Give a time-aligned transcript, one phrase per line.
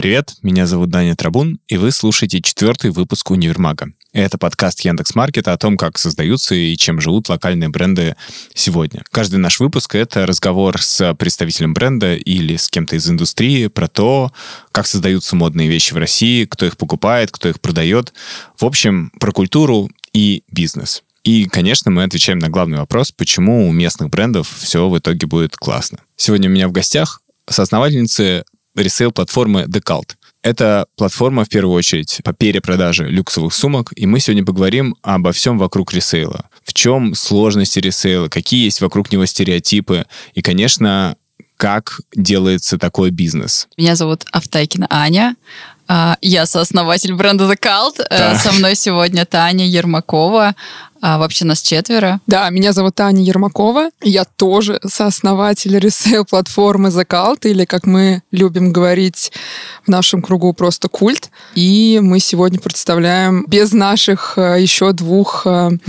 [0.00, 3.92] привет, меня зовут Даня Трабун, и вы слушаете четвертый выпуск «Универмага».
[4.14, 8.16] Это подкаст Яндекс.Маркета о том, как создаются и чем живут локальные бренды
[8.54, 9.04] сегодня.
[9.10, 14.32] Каждый наш выпуск— это разговор с представителем бренда или с кем-то из индустрии про то,
[14.72, 18.14] как создаются модные вещи в России, кто их покупает, кто их продает.
[18.56, 21.02] В общем, про культуру и бизнес.
[21.24, 25.58] И, конечно, мы отвечаем на главный вопрос, почему у местных брендов все в итоге будет
[25.58, 25.98] классно.
[26.16, 30.16] Сегодня у меня в гостях соосновательницы ресейл-платформы The Cult.
[30.42, 35.58] Это платформа, в первую очередь, по перепродаже люксовых сумок, и мы сегодня поговорим обо всем
[35.58, 36.48] вокруг ресейла.
[36.64, 41.16] В чем сложности ресейла, какие есть вокруг него стереотипы, и, конечно,
[41.58, 43.68] как делается такой бизнес.
[43.76, 45.36] Меня зовут Автайкина Аня.
[45.92, 47.96] А, я сооснователь бренда The Cult.
[48.08, 48.34] Да.
[48.34, 50.54] Э, со мной сегодня Таня Ермакова.
[51.02, 52.20] А вообще нас четверо.
[52.28, 53.88] Да, меня зовут Таня Ермакова.
[54.00, 59.32] Я тоже сооснователь ресейл-платформы The Cult, или, как мы любим говорить
[59.84, 61.28] в нашем кругу, просто культ.
[61.56, 65.80] И мы сегодня представляем без наших э, еще двух угу.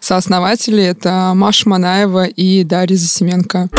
[0.00, 0.84] сооснователей.
[0.84, 3.70] Это Маша Манаева и Дарья Засименко.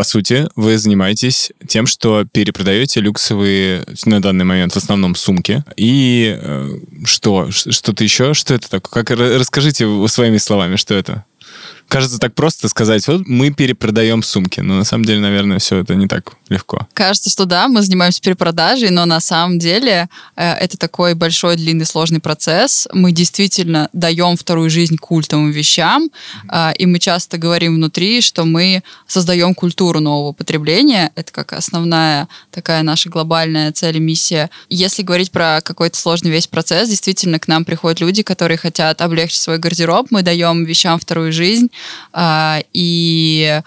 [0.00, 5.62] По сути, вы занимаетесь тем, что перепродаете люксовые на данный момент в основном сумки.
[5.76, 6.70] И э,
[7.04, 7.50] что?
[7.50, 8.32] Что-то еще?
[8.32, 9.04] Что это такое?
[9.04, 11.26] Как, расскажите своими словами, что это?
[11.90, 15.94] Кажется так просто сказать, вот мы перепродаем сумки, но на самом деле, наверное, все это
[15.96, 16.86] не так легко.
[16.94, 21.84] Кажется, что да, мы занимаемся перепродажей, но на самом деле э, это такой большой, длинный,
[21.84, 22.88] сложный процесс.
[22.92, 26.10] Мы действительно даем вторую жизнь культовым вещам,
[26.50, 31.10] э, и мы часто говорим внутри, что мы создаем культуру нового потребления.
[31.16, 34.48] Это как основная такая наша глобальная цель и миссия.
[34.68, 39.40] Если говорить про какой-то сложный весь процесс, действительно к нам приходят люди, которые хотят облегчить
[39.40, 41.68] свой гардероб, мы даем вещам вторую жизнь,
[42.14, 43.62] и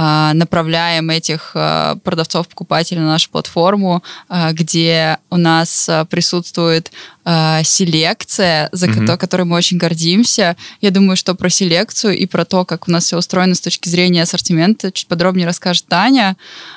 [0.00, 4.02] а, направляем этих а, продавцов-покупателей на нашу платформу,
[4.52, 6.92] где у нас присутствует
[7.28, 9.18] э, селекция, за mm-hmm.
[9.18, 10.56] которой мы очень гордимся.
[10.80, 13.88] Я думаю, что про селекцию и про то, как у нас все устроено с точки
[13.88, 16.36] зрения ассортимента, чуть подробнее расскажет Таня.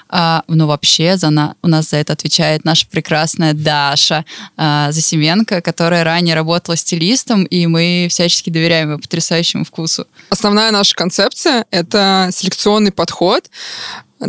[0.09, 4.25] Э, но вообще за на, у нас за это отвечает наша прекрасная Даша
[4.57, 10.05] э, Засименко, которая ранее работала стилистом, и мы всячески доверяем ее потрясающему вкусу.
[10.29, 13.49] Основная наша концепция— это селекционный подход,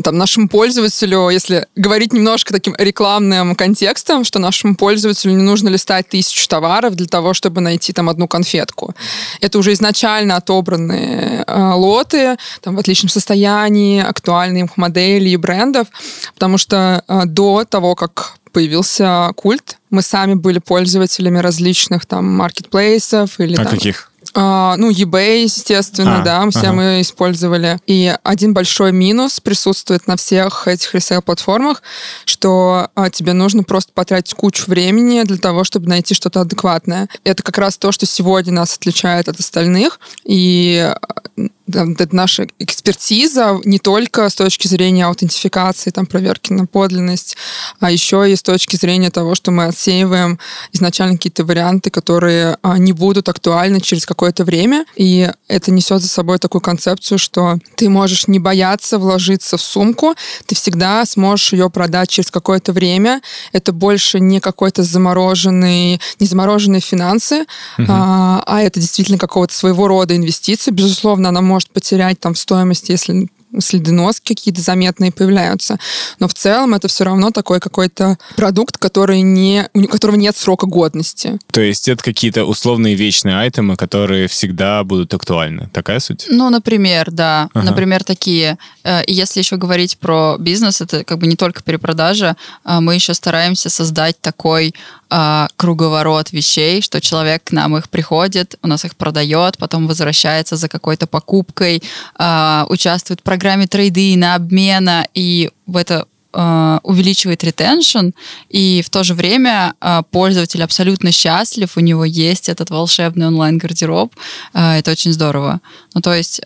[0.03, 6.09] там, нашему пользователю, если говорить немножко таким рекламным контекстом, что нашему пользователю не нужно листать
[6.09, 8.95] тысячу товаров для того, чтобы найти там одну конфетку.
[9.41, 15.89] Это уже изначально отобранные э, лоты, там, в отличном состоянии, актуальные их модели и брендов,
[16.35, 23.41] потому что э, до того, как появился культ, мы сами были пользователями различных там маркетплейсов
[23.41, 23.67] или а там...
[23.67, 24.12] каких?
[24.35, 26.73] А, ну, eBay, естественно, а, да, все ага.
[26.73, 27.79] мы использовали.
[27.87, 31.83] И один большой минус присутствует на всех этих ресейл-платформах,
[32.25, 37.09] что а, тебе нужно просто потратить кучу времени для того, чтобы найти что-то адекватное.
[37.25, 40.01] Это как раз то, что сегодня нас отличает от остальных.
[40.25, 40.93] И
[41.37, 47.37] это наша экспертиза не только с точки зрения аутентификации, там, проверки на подлинность,
[47.81, 50.39] а еще и с точки зрения того, что мы отсеиваем
[50.73, 54.85] изначально какие-то варианты, которые а, не будут актуальны через какое-то время.
[54.97, 60.15] И это несет за собой такую концепцию, что ты можешь не бояться вложиться в сумку,
[60.47, 63.21] ты всегда сможешь ее продать через какое-то время.
[63.53, 67.47] Это больше не какой-то замороженный, не замороженные финансы,
[67.79, 67.87] угу.
[67.89, 70.71] а, а это действительно какого-то своего рода инвестиции.
[70.71, 73.29] Безусловно, она может потерять там в стоимости, если
[73.61, 75.79] следы носки какие-то заметные появляются.
[76.19, 80.67] Но в целом это все равно такой какой-то продукт, который не, у которого нет срока
[80.67, 81.39] годности.
[81.51, 85.69] То есть это какие-то условные вечные айтемы, которые всегда будут актуальны.
[85.73, 86.27] Такая суть?
[86.29, 87.49] Ну, например, да.
[87.55, 87.67] Ага.
[87.67, 88.59] Например, такие.
[88.85, 92.95] Э, и если еще говорить про бизнес, это как бы не только перепродажа, а мы
[92.95, 94.75] еще стараемся создать такой
[95.15, 100.57] а, круговорот вещей, что человек к нам их приходит, у нас их продает, потом возвращается
[100.57, 101.83] за какой-то покупкой,
[102.17, 108.11] а, участвует в программе трейды на обмена, и в это а, увеличивает ретеншн,
[108.49, 109.75] и в то же время
[110.11, 114.15] пользователь абсолютно счастлив, у него есть этот волшебный онлайн-гардероб.
[114.55, 115.61] Это очень здорово.
[115.95, 116.41] Ну, то есть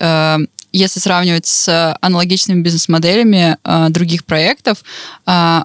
[0.73, 3.57] если сравнивать с аналогичными бизнес-моделями
[3.91, 4.83] других проектов,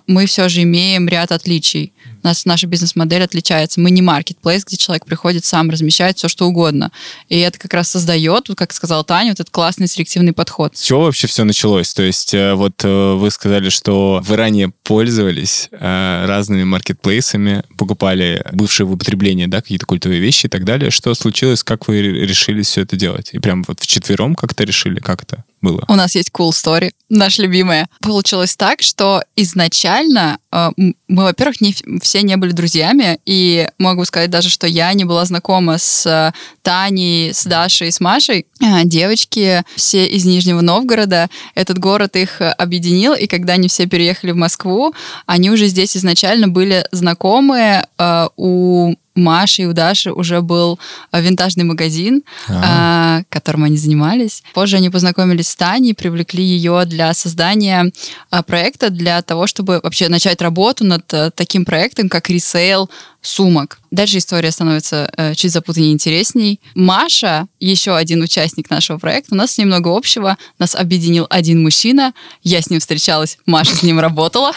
[0.07, 1.91] мы все же имеем ряд отличий.
[2.23, 3.79] Нас, наша бизнес-модель отличается.
[3.79, 6.91] Мы не маркетплейс, где человек приходит сам, размещает все, что угодно.
[7.29, 10.77] И это как раз создает, вот как сказала Таня, вот этот классный селективный подход.
[10.77, 11.93] С чего вообще все началось?
[11.93, 18.43] То есть э, вот э, вы сказали, что вы ранее пользовались э, разными маркетплейсами, покупали
[18.51, 20.91] бывшие в употреблении, да, какие-то культовые вещи и так далее.
[20.91, 21.63] Что случилось?
[21.63, 23.29] Как вы решили все это делать?
[23.33, 24.99] И прям вот вчетвером как-то решили?
[24.99, 25.83] Как это было?
[25.87, 27.87] У нас есть cool story, наша любимая.
[28.01, 34.29] Получилось так, что изначально э, мы, во-первых, не все не были друзьями, и могу сказать
[34.29, 36.31] даже, что я не была знакома с э,
[36.61, 38.45] Таней, с Дашей, с Машей.
[38.61, 41.29] Э, девочки все из Нижнего Новгорода.
[41.55, 44.93] Этот город их объединил, и когда они все переехали в Москву,
[45.25, 47.87] они уже здесь изначально были знакомые.
[47.97, 50.79] Э, у Маши и у Даши уже был
[51.11, 54.43] э, винтажный магазин, а, которым они занимались.
[54.53, 57.91] Позже они познакомились с Таней, привлекли ее для создания
[58.29, 62.89] а, проекта, для того, чтобы вообще начать работу над а, таким проектом, как ресейл
[63.21, 63.79] сумок.
[63.91, 66.59] Дальше история становится э, чуть запутаннее и интересней.
[66.75, 70.37] Маша, еще один участник нашего проекта, у нас с ней много общего.
[70.59, 72.13] Нас объединил один мужчина.
[72.41, 74.53] Я с ним встречалась, Маша с ним работала.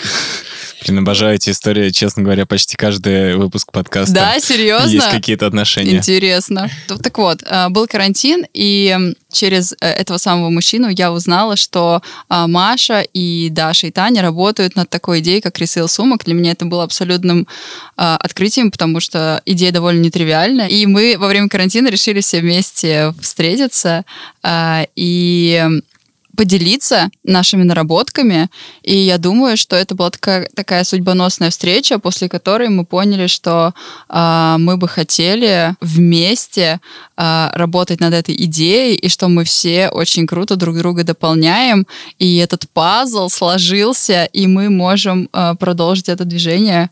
[0.87, 4.15] Блин, обожаю эти истории, честно говоря, почти каждый выпуск подкаста.
[4.15, 4.91] Да, серьезно?
[4.91, 5.97] Есть какие-то отношения.
[5.97, 6.69] Интересно.
[7.03, 12.47] Так вот, э, был карантин, и через э, этого самого мужчину я узнала, что э,
[12.47, 16.25] Маша и Даша и Таня работают над такой идеей, как ресейл сумок.
[16.25, 17.47] Для меня это было абсолютным
[17.97, 20.67] открытием, потому что идея довольно нетривиальная.
[20.67, 24.05] И мы во время карантина решили все вместе встретиться
[24.97, 25.65] и
[26.37, 28.49] поделиться нашими наработками.
[28.83, 33.75] И я думаю, что это была такая, такая судьбоносная встреча, после которой мы поняли, что
[34.09, 36.81] э, мы бы хотели вместе
[37.17, 41.87] э, работать над этой идеей, и что мы все очень круто друг друга дополняем.
[42.19, 46.91] И этот пазл сложился, и мы можем э, продолжить это движение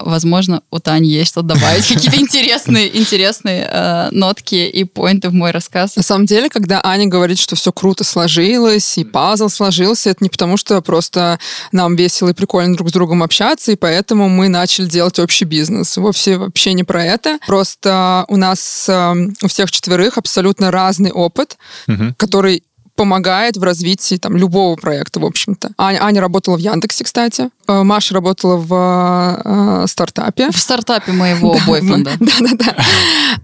[0.00, 5.50] возможно, у Тани есть что добавить, какие-то интересные, интересные э, нотки и поинты в мой
[5.50, 5.96] рассказ.
[5.96, 10.30] На самом деле, когда Аня говорит, что все круто сложилось, и пазл сложился, это не
[10.30, 11.38] потому, что просто
[11.72, 15.96] нам весело и прикольно друг с другом общаться, и поэтому мы начали делать общий бизнес.
[15.96, 17.38] Вовсе вообще не про это.
[17.46, 21.56] Просто у нас э, у всех четверых абсолютно разный опыт,
[21.86, 22.14] угу.
[22.16, 22.62] который
[22.96, 25.70] помогает в развитии там, любого проекта, в общем-то.
[25.78, 27.50] Аня, Аня работала в Яндексе, кстати.
[27.68, 30.50] Э, Маша работала в э, стартапе.
[30.50, 32.12] В стартапе моего бойфренда.
[32.20, 32.76] Да-да-да.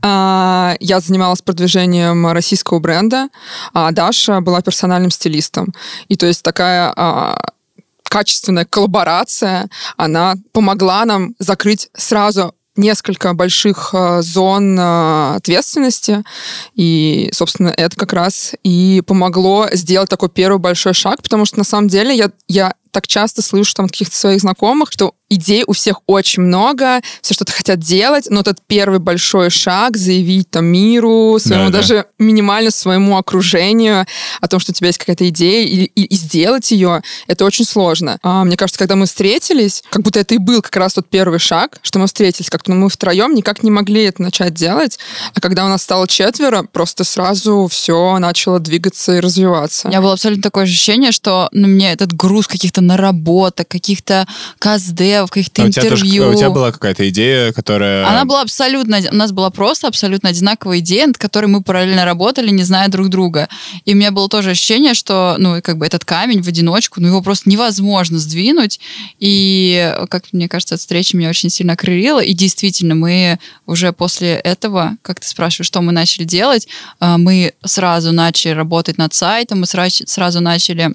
[0.02, 3.28] А, я занималась продвижением российского бренда,
[3.74, 5.72] а Даша была персональным стилистом.
[6.08, 7.36] И то есть такая а,
[8.04, 16.24] качественная коллаборация, она помогла нам закрыть сразу несколько больших э, зон э, ответственности,
[16.74, 21.64] и, собственно, это как раз и помогло сделать такой первый большой шаг, потому что на
[21.64, 26.00] самом деле я, я так часто слышу там каких-то своих знакомых, что идей у всех
[26.06, 31.70] очень много, все что-то хотят делать, но этот первый большой шаг заявить там миру, своему
[31.70, 32.06] да, даже да.
[32.18, 34.06] минимально своему окружению
[34.40, 37.64] о том, что у тебя есть какая-то идея, и, и, и сделать ее, это очень
[37.64, 38.18] сложно.
[38.22, 41.38] А, мне кажется, когда мы встретились, как будто это и был как раз тот первый
[41.38, 44.98] шаг, что мы встретились, как-то мы втроем никак не могли это начать делать,
[45.34, 49.88] а когда у нас стало четверо, просто сразу все начало двигаться и развиваться.
[49.88, 54.26] У меня было абсолютно такое ощущение, что на мне этот груз каких-то наработок, каких-то
[54.58, 55.94] каздев, каких-то а интервью.
[55.94, 58.06] У тебя, тоже, у тебя была какая-то идея, которая...
[58.06, 59.00] Она была абсолютно...
[59.10, 63.08] У нас была просто абсолютно одинаковая идея, над которой мы параллельно работали, не зная друг
[63.08, 63.48] друга.
[63.84, 67.08] И у меня было тоже ощущение, что, ну, как бы этот камень в одиночку, ну,
[67.08, 68.80] его просто невозможно сдвинуть.
[69.18, 72.20] И, как мне кажется, эта встреча меня очень сильно окрылила.
[72.20, 76.68] И действительно, мы уже после этого, как ты спрашиваешь, что мы начали делать,
[77.00, 80.94] а, мы сразу начали работать над сайтом, мы сразу, начали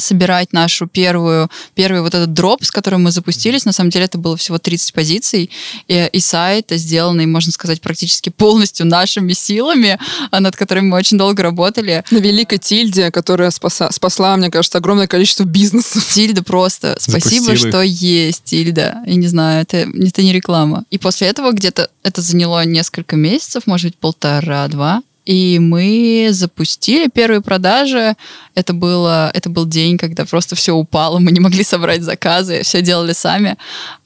[0.00, 3.64] собирать нашу первую, первый вот этот дроп, с которым мы запустились.
[3.64, 5.50] На самом деле это было всего 30 позиций,
[5.88, 9.98] и, и сайт сделанный, можно сказать, практически полностью нашими силами,
[10.30, 12.04] а, над которыми мы очень долго работали.
[12.10, 16.04] На великой Тильде, которая спаса, спасла, мне кажется, огромное количество бизнесов.
[16.12, 16.96] Тильда просто.
[16.98, 18.00] Спасибо, что их.
[18.00, 19.02] есть Тильда.
[19.06, 20.84] Я не знаю, это, это не реклама.
[20.90, 25.02] И после этого где-то это заняло несколько месяцев, может быть, полтора-два.
[25.24, 28.14] И мы запустили первые продажи.
[28.54, 32.82] Это, было, это был день, когда просто все упало, мы не могли собрать заказы, все
[32.82, 33.56] делали сами.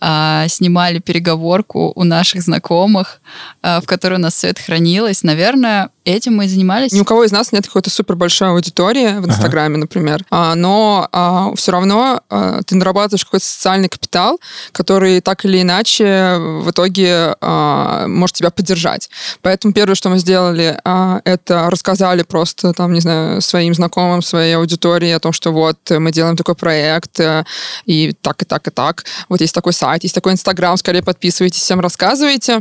[0.01, 3.21] А, снимали переговорку у наших знакомых,
[3.63, 5.23] а, в которой у нас все это хранилось.
[5.23, 6.93] Наверное, этим мы и занимались.
[6.93, 9.81] Ни у кого из нас нет какой-то супер большой аудитории в Инстаграме, ага.
[9.81, 10.25] например.
[10.31, 14.41] А, но а, все равно а, ты нарабатываешь какой-то социальный капитал,
[14.73, 19.11] который так или иначе в итоге а, может тебя поддержать.
[19.43, 24.57] Поэтому первое, что мы сделали, а, это рассказали просто, там, не знаю, своим знакомым, своей
[24.57, 27.45] аудитории о том, что вот мы делаем такой проект, э,
[27.85, 29.05] и так, и так, и так.
[29.29, 32.61] Вот есть такой сайт, есть такой Инстаграм, скорее подписывайтесь, всем рассказывайте.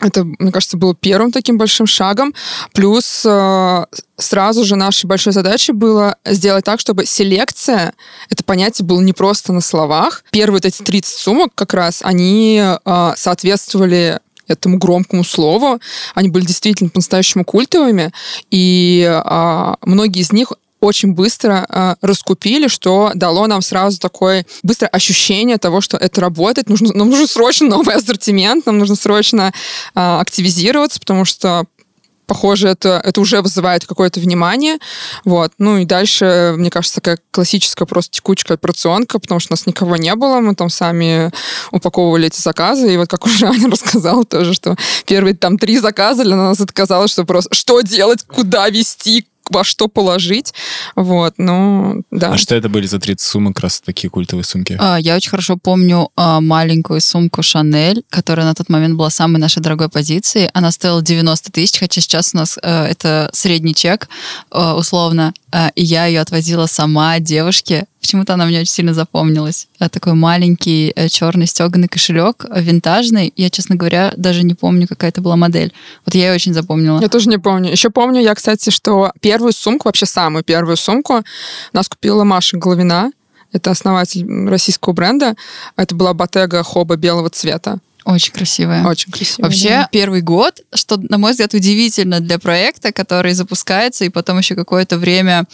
[0.00, 2.34] Это, мне кажется, было первым таким большим шагом.
[2.72, 7.94] Плюс э, сразу же нашей большой задачей было сделать так, чтобы селекция,
[8.28, 10.24] это понятие было не просто на словах.
[10.32, 15.80] Первые вот эти 30 сумок как раз, они э, соответствовали этому громкому слову.
[16.14, 18.12] Они были действительно по-настоящему культовыми,
[18.50, 20.52] и а, многие из них
[20.84, 26.68] очень быстро э, раскупили, что дало нам сразу такое быстрое ощущение того, что это работает.
[26.68, 29.52] Нужно, нам нужен срочно новый ассортимент, нам нужно срочно
[29.94, 31.64] э, активизироваться, потому что
[32.26, 34.78] похоже, это, это уже вызывает какое-то внимание.
[35.24, 35.52] Вот.
[35.58, 39.96] Ну и дальше, мне кажется, такая классическая просто текучка операционка, потому что у нас никого
[39.96, 41.30] не было, мы там сами
[41.70, 44.76] упаковывали эти заказы, и вот как уже Аня рассказала тоже, что
[45.06, 46.72] первые там три заказа для нас это
[47.08, 50.54] что просто что делать, куда вести, во что положить.
[50.96, 52.32] Вот, ну, да.
[52.32, 54.76] А что это были за 30 сумок, как раз такие культовые сумки?
[54.80, 59.38] А, я очень хорошо помню а, маленькую сумку Шанель, которая на тот момент была самой
[59.38, 60.50] нашей дорогой позицией.
[60.54, 64.08] Она стоила 90 тысяч, хотя сейчас у нас а, это средний чек,
[64.50, 65.34] а, условно.
[65.52, 69.66] А, и я ее отвозила сама девушке Почему-то она мне очень сильно запомнилась.
[69.78, 73.32] А такой маленький э, черный стеганый кошелек, э, винтажный.
[73.34, 75.72] Я, честно говоря, даже не помню, какая это была модель.
[76.04, 77.00] Вот я ее очень запомнила.
[77.00, 77.70] Я тоже не помню.
[77.70, 81.22] Еще помню я, кстати, что первую сумку, вообще самую первую сумку,
[81.72, 83.10] нас купила Маша Головина.
[83.52, 85.34] Это основатель российского бренда.
[85.74, 87.78] Это была Ботега Хоба белого цвета.
[88.04, 88.86] Очень красивая.
[88.86, 89.48] Очень красивая.
[89.48, 89.88] Вообще, да.
[89.90, 94.98] первый год, что, на мой взгляд, удивительно для проекта, который запускается и потом еще какое-то
[94.98, 95.44] время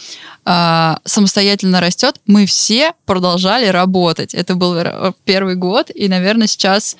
[0.45, 4.33] э, самостоятельно растет, мы все продолжали работать.
[4.33, 4.75] Это был
[5.23, 6.97] первый год, и, наверное, сейчас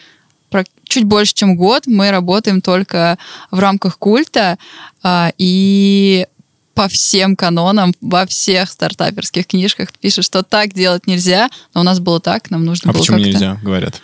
[0.85, 3.17] чуть больше, чем год мы работаем только
[3.49, 4.57] в рамках культа,
[5.03, 6.27] э, и
[6.73, 11.99] по всем канонам, во всех стартаперских книжках пишет, что так делать нельзя, но у нас
[11.99, 14.01] было так, нам нужно а было почему нельзя, говорят?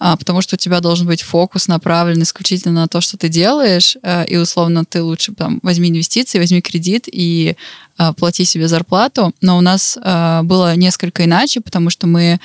[0.00, 3.98] А, потому что у тебя должен быть фокус направлен исключительно на то, что ты делаешь,
[4.02, 7.54] а, и условно ты лучше там возьми инвестиции, возьми кредит и
[7.98, 9.34] а, плати себе зарплату.
[9.42, 12.40] Но у нас а, было несколько иначе, потому что мы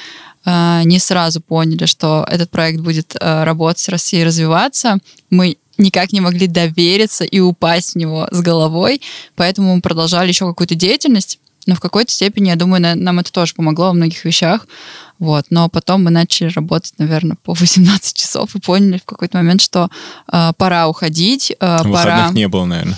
[0.48, 5.00] не сразу поняли, что этот проект будет работать, расти и развиваться.
[5.32, 9.02] Мы никак не могли довериться и упасть в него с головой,
[9.34, 13.54] поэтому мы продолжали еще какую-то деятельность, но в какой-то степени, я думаю, нам это тоже
[13.54, 14.68] помогло во многих вещах.
[15.20, 15.46] Вот.
[15.50, 19.90] Но потом мы начали работать, наверное, по 18 часов и поняли в какой-то момент, что
[20.32, 21.52] э, пора уходить.
[21.60, 22.30] Э, пора...
[22.32, 22.98] не было, наверное.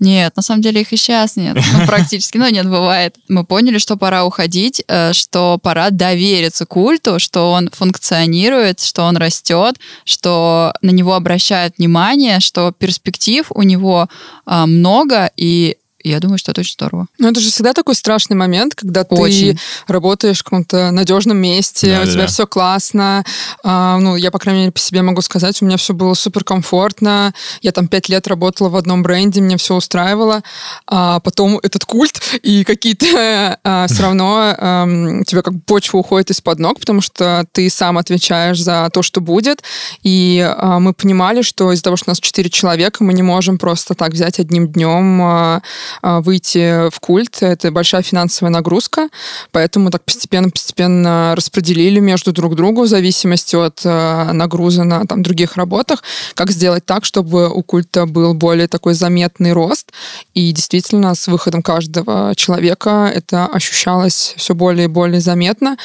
[0.00, 3.16] Нет, на самом деле их и сейчас нет, ну, практически, но нет, бывает.
[3.28, 9.18] Мы поняли, что пора уходить, э, что пора довериться культу, что он функционирует, что он
[9.18, 14.08] растет, что на него обращают внимание, что перспектив у него
[14.46, 17.06] э, много, и я думаю, что это очень здорово.
[17.18, 19.56] Ну, это же всегда такой страшный момент, когда очень.
[19.56, 22.26] ты работаешь в каком-то надежном месте, да, у тебя да.
[22.26, 23.24] все классно.
[23.62, 26.44] А, ну, я, по крайней мере, по себе могу сказать, у меня все было супер
[26.44, 27.34] комфортно.
[27.62, 30.42] Я там пять лет работала в одном бренде, мне все устраивало.
[30.86, 34.86] А потом этот культ, и какие-то а, все равно а,
[35.26, 39.62] тебе как почва уходит из-под ног, потому что ты сам отвечаешь за то, что будет.
[40.02, 43.58] И а, мы понимали, что из-за того, что у нас четыре человека, мы не можем
[43.58, 45.62] просто так взять одним днем а,
[46.02, 47.38] выйти в культ.
[47.42, 49.08] Это большая финансовая нагрузка,
[49.52, 55.56] поэтому так постепенно-постепенно распределили между друг другу в зависимости от а, нагруза на там, других
[55.56, 56.02] работах,
[56.34, 59.92] как сделать так, чтобы у культа был более такой заметный рост.
[60.34, 65.76] И действительно, с выходом каждого человека это ощущалось все более и более заметно.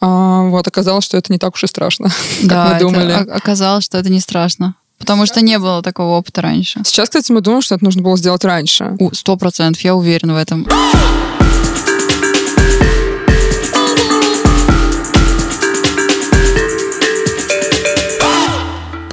[0.00, 2.10] А, вот оказалось, что это не так уж и страшно,
[2.42, 3.12] да, как мы думали.
[3.12, 4.74] оказалось, что это не страшно.
[4.98, 6.80] Потому что не было такого опыта раньше.
[6.84, 8.96] Сейчас, кстати, мы думаем, что это нужно было сделать раньше.
[9.12, 10.66] Сто процентов, я уверена в этом.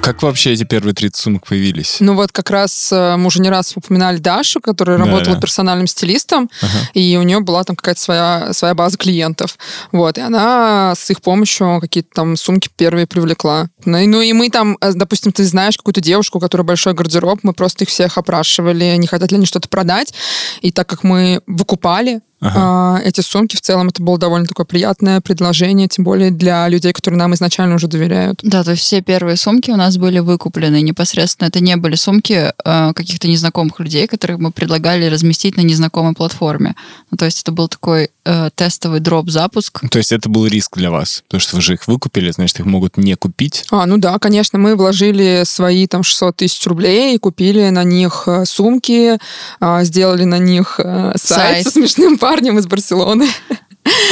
[0.02, 1.98] Как вообще эти первые 30 сумок появились?
[2.00, 5.42] Ну вот как раз э, мы уже не раз упоминали Дашу, которая да, работала да.
[5.42, 6.90] персональным стилистом, ага.
[6.96, 9.58] и у нее была там какая-то своя, своя база клиентов.
[9.92, 13.70] Вот, и она с их помощью какие-то там сумки первые привлекла.
[13.86, 16.94] Ну и, ну и мы там, э, допустим, ты знаешь какую-то девушку, у которой большой
[16.94, 20.14] гардероб, мы просто их всех опрашивали, не хотят ли они что-то продать.
[20.62, 22.98] И так как мы выкупали ага.
[22.98, 23.56] а, эти сумки.
[23.56, 27.76] В целом это было довольно такое приятное предложение, тем более для людей, которые нам изначально
[27.76, 28.40] уже доверяют.
[28.44, 31.48] Да, то есть все первые сумки у нас были выкуплены непосредственно.
[31.48, 36.76] Это не были сумки а, каких-то незнакомых людей, которых мы предлагали разместить на незнакомой платформе.
[37.12, 39.82] Ну, то есть это был такой э, тестовый дроп-запуск.
[39.90, 42.66] То есть это был риск для вас, потому что вы же их выкупили, значит, их
[42.66, 43.66] могут не купить.
[43.72, 48.24] А, ну да, конечно, мы вложили свои там 600 тысяч рублей и купили на них
[48.28, 49.18] э, сумки,
[49.60, 53.28] э, сделали на них э, сайт, сайт со смешным парнем из Барселоны.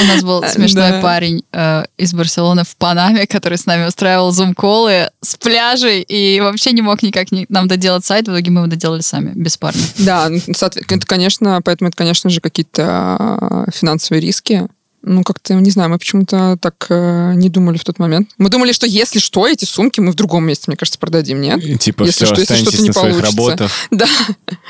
[0.01, 1.01] У нас был смешной да.
[1.01, 6.73] парень э, из Барселоны в Панаме, который с нами устраивал зум-колы с пляжей и вообще
[6.73, 8.27] не мог никак не, нам доделать сайт.
[8.27, 9.81] В итоге мы его доделали сами, без парня.
[9.99, 14.67] Да, это, конечно, поэтому это, конечно же, какие-то финансовые риски.
[15.01, 18.31] Ну, как-то, не знаю, мы почему-то так э, не думали в тот момент.
[18.37, 21.63] Мы думали, что если что, эти сумки мы в другом месте, мне кажется, продадим, нет?
[21.63, 23.31] И, типа, если все, что, если что-то не получится.
[23.31, 23.71] Работах.
[23.91, 24.07] Да.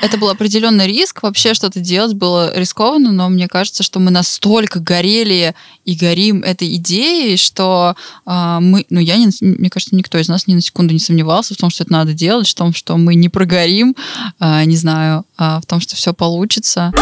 [0.00, 1.22] Это был определенный риск.
[1.22, 6.76] Вообще что-то делать было рискованно, но мне кажется, что мы настолько горели и горим этой
[6.76, 10.92] идеей, что э, мы, ну, я, не, мне кажется, никто из нас ни на секунду
[10.92, 13.96] не сомневался в том, что это надо делать, в том, что мы не прогорим,
[14.38, 16.92] э, не знаю, э, в том, что все получится.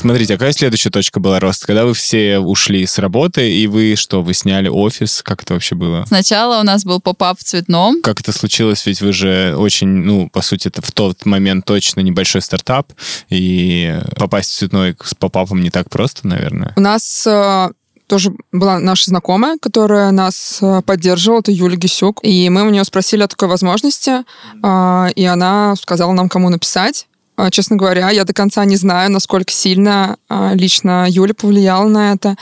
[0.00, 1.66] Смотрите, а какая следующая точка была роста?
[1.66, 5.22] Когда вы все ушли с работы, и вы что, вы сняли офис?
[5.22, 6.04] Как это вообще было?
[6.06, 8.00] Сначала у нас был поп-ап в Цветном.
[8.02, 8.86] Как это случилось?
[8.86, 12.92] Ведь вы же очень, ну, по сути, это в тот момент точно небольшой стартап,
[13.28, 16.72] и попасть в Цветной с поп-апом не так просто, наверное.
[16.76, 17.68] У нас э,
[18.06, 22.20] тоже была наша знакомая, которая нас э, поддерживала, это Юля Гисюк.
[22.22, 24.22] И мы у нее спросили о такой возможности,
[24.62, 27.06] э, и она сказала нам, кому написать.
[27.38, 32.12] А, честно говоря, я до конца не знаю, насколько сильно а, лично Юля повлияла на
[32.12, 32.34] это,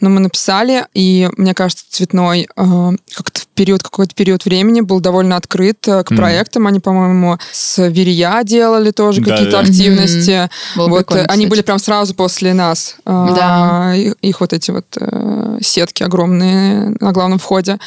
[0.00, 5.36] но мы написали, и мне кажется, Цветной а, как-то период, какой-то период времени был довольно
[5.36, 6.16] открыт э, к mm.
[6.16, 6.66] проектам.
[6.66, 9.60] Они, по-моему, с Верия делали тоже да, какие-то да.
[9.60, 10.30] активности.
[10.30, 10.88] Mm-hmm.
[10.88, 11.50] Вот прикольно, они кстати.
[11.50, 12.96] были прям сразу после нас.
[13.04, 13.94] Да.
[13.94, 17.78] Их, их вот эти вот э, сетки огромные на главном входе.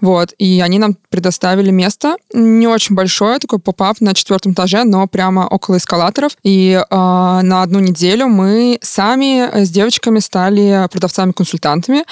[0.00, 0.32] Вот.
[0.38, 5.46] И они нам предоставили место, не очень большое, такой поп-ап на четвертом этаже, но прямо
[5.46, 6.36] около эскалатора операторов.
[6.42, 12.04] И э, на одну неделю мы сами с девочками стали продавцами-консультантами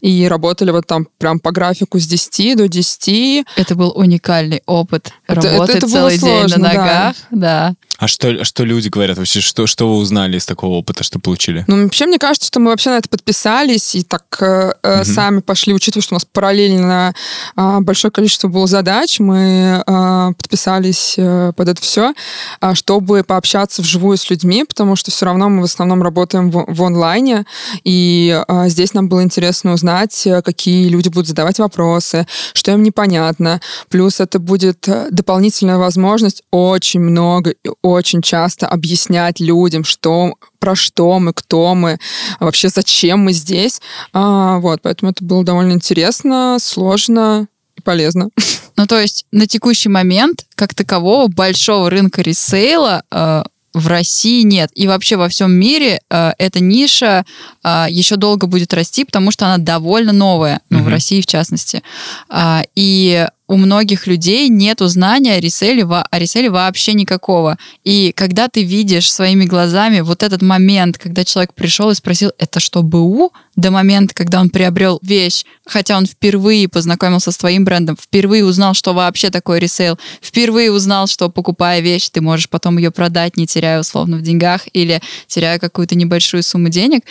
[0.00, 3.46] и работали вот там прям по графику с 10 до 10.
[3.56, 5.12] Это был уникальный опыт.
[5.26, 7.16] Это, Работать это, это целый день сложно, на ногах.
[7.30, 7.68] Да.
[7.68, 7.74] да.
[8.00, 9.42] А что, что люди говорят вообще?
[9.42, 11.64] Что, что вы узнали из такого опыта, что получили?
[11.66, 15.04] Ну, вообще, мне кажется, что мы вообще на это подписались и так э, угу.
[15.04, 17.14] сами пошли, учитывая, что у нас параллельно
[17.56, 22.14] э, большое количество было задач, мы э, подписались э, под это все,
[22.62, 26.64] э, чтобы пообщаться вживую с людьми, потому что все равно мы в основном работаем в,
[26.68, 27.44] в онлайне,
[27.84, 33.60] и э, здесь нам было интересно узнать, какие люди будут задавать вопросы, что им непонятно.
[33.88, 41.18] Плюс это будет дополнительная возможность очень много и очень часто объяснять людям, что, про что
[41.18, 41.98] мы, кто мы,
[42.38, 43.80] вообще зачем мы здесь.
[44.12, 48.30] А, вот, поэтому это было довольно интересно, сложно и полезно.
[48.76, 54.70] Ну, то есть на текущий момент, как такового, большого рынка ресейла э, в России нет.
[54.74, 57.24] И вообще во всем мире э, эта ниша
[57.62, 60.82] э, еще долго будет расти, потому что она довольно новая, ну, mm-hmm.
[60.82, 61.82] в России в частности.
[62.28, 67.58] Э, и у многих людей нет знания о реселе, о реселе вообще никакого.
[67.82, 72.60] И когда ты видишь своими глазами вот этот момент, когда человек пришел и спросил, это
[72.60, 73.32] что, БУ?
[73.56, 78.72] До момента, когда он приобрел вещь, хотя он впервые познакомился с твоим брендом, впервые узнал,
[78.72, 83.46] что вообще такое ресейл, впервые узнал, что покупая вещь, ты можешь потом ее продать, не
[83.46, 87.02] теряя условно в деньгах или теряя какую-то небольшую сумму денег.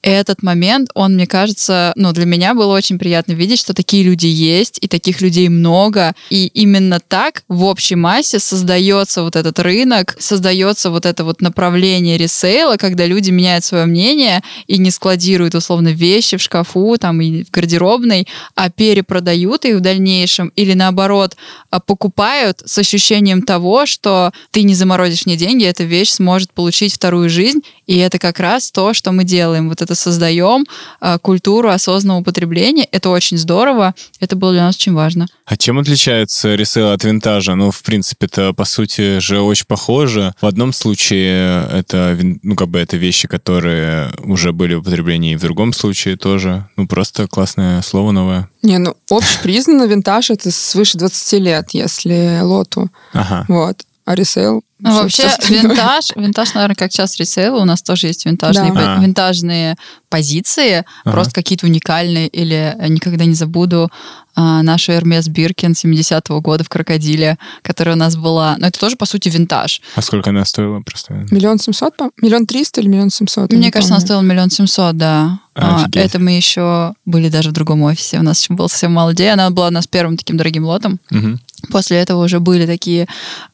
[0.00, 4.28] Этот момент, он, мне кажется, ну, для меня было очень приятно видеть, что такие люди
[4.28, 6.14] есть, и таких людей много, много.
[6.30, 12.18] И именно так в общей массе создается вот этот рынок, создается вот это вот направление
[12.18, 17.44] ресейла, когда люди меняют свое мнение и не складируют условно вещи в шкафу там и
[17.44, 21.36] в гардеробной, а перепродают их в дальнейшем или наоборот
[21.70, 26.94] а, покупают с ощущением того, что ты не заморозишь мне деньги, эта вещь сможет получить
[26.94, 29.70] вторую жизнь, и это как раз то, что мы делаем.
[29.70, 30.66] Вот это создаем
[31.00, 32.86] а, культуру осознанного потребления.
[32.92, 33.94] Это очень здорово.
[34.20, 35.26] Это было для нас очень важно.
[35.48, 37.54] А чем отличается resale от винтажа?
[37.54, 40.34] Ну, в принципе, это, по сути, же очень похоже.
[40.42, 45.36] В одном случае это, ну, как бы это вещи, которые уже были в употреблении, и
[45.36, 46.68] в другом случае тоже.
[46.76, 48.50] Ну, просто классное слово новое.
[48.60, 52.90] Не, ну, общепризнанно винтаж— это свыше 20 лет, если лоту.
[53.14, 53.46] Ага.
[53.48, 53.84] Вот.
[54.08, 58.72] А resale ну, вообще, винтаж, винтаж, наверное, как сейчас resale, у нас тоже есть винтажные,
[58.72, 58.94] да.
[58.94, 59.02] а.
[59.02, 59.76] винтажные
[60.08, 61.12] позиции, ага.
[61.12, 63.90] просто какие-то уникальные, или никогда не забуду
[64.34, 68.56] а, нашу Hermes Birkin 70-го года в Крокодиле, которая у нас была.
[68.58, 69.82] Но это тоже, по сути, винтаж.
[69.94, 71.26] А сколько она стоила просто?
[71.30, 71.94] Миллион семьсот?
[72.22, 73.52] Миллион триста или миллион семьсот?
[73.52, 75.40] Мне кажется, она стоила миллион семьсот, да.
[75.54, 78.20] А, это мы еще были даже в другом офисе.
[78.20, 79.30] У нас еще было совсем мало людей.
[79.30, 80.98] Она была у нас первым таким дорогим лотом.
[81.10, 81.38] Угу.
[81.78, 83.06] После этого уже были такие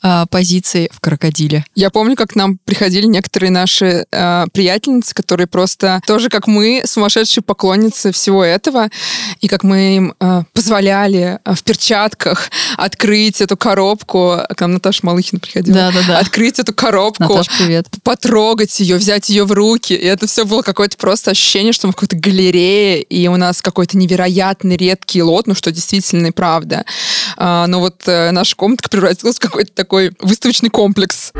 [0.02, 1.62] э, позиции в крокодиле.
[1.74, 6.84] Я помню, как к нам приходили некоторые наши э, приятельницы, которые просто тоже, как мы,
[6.86, 8.88] сумасшедшие поклонницы всего этого,
[9.42, 14.38] и как мы им э, позволяли в перчатках открыть эту коробку.
[14.56, 15.76] К нам Наташа Малыхина приходила.
[15.76, 16.18] Да, да, да.
[16.20, 17.24] Открыть эту коробку.
[17.24, 17.88] Наташ, привет.
[18.02, 19.92] Потрогать ее, взять ее в руки.
[19.92, 23.60] И это все было какое-то просто ощущение, что мы в какой-то галерее, и у нас
[23.60, 26.86] какой-то невероятный редкий лот, ну что действительно и правда.
[27.36, 31.32] А, но вот э, наша комнатка превратилась в какой-то такой выставочный комплекс.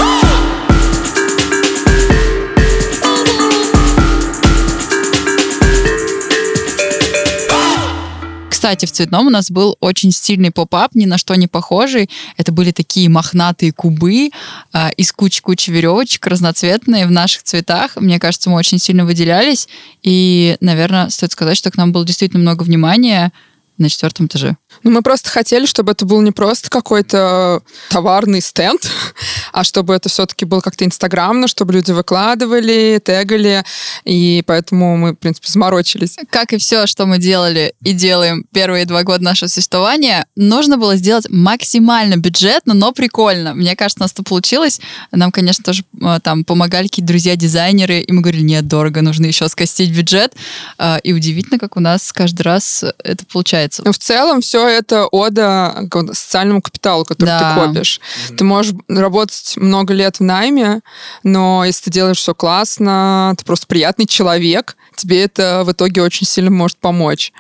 [8.49, 12.09] Кстати, в цветном у нас был очень стильный поп-ап, ни на что не похожий.
[12.39, 14.31] Это были такие мохнатые кубы
[14.73, 17.97] э, из кучи-кучи веревочек, разноцветные в наших цветах.
[17.97, 19.69] Мне кажется, мы очень сильно выделялись.
[20.03, 23.33] И, наверное, стоит сказать, что к нам было действительно много внимания
[23.77, 24.57] на четвертом этаже.
[24.85, 28.87] Ну, мы просто хотели, чтобы это был не просто какой-то товарный стенд,
[29.53, 33.65] а чтобы это все-таки было как-то инстаграмно, чтобы люди выкладывали, тегали,
[34.05, 36.17] и поэтому мы, в принципе, заморочились.
[36.29, 40.97] Как и все, что мы делали и делаем первые два года нашего существования, нужно было
[40.97, 43.55] сделать максимально бюджетно, но прикольно.
[43.55, 44.81] Мне кажется, у нас это получилось.
[45.11, 49.49] Нам, конечно, тоже э, там помогали какие-то друзья-дизайнеры, и мы говорили, нет, дорого, нужно еще
[49.49, 50.35] скостить бюджет.
[50.79, 53.83] Э, и удивительно, как у нас каждый раз это получается.
[53.83, 57.55] Но в целом все это ода социальному капиталу, который да.
[57.55, 58.01] ты копишь.
[58.01, 58.37] Mm-hmm.
[58.37, 60.81] Ты можешь работать много лет в найме,
[61.23, 66.27] но если ты делаешь все классно, ты просто приятный человек, тебе это в итоге очень
[66.27, 67.33] сильно может помочь.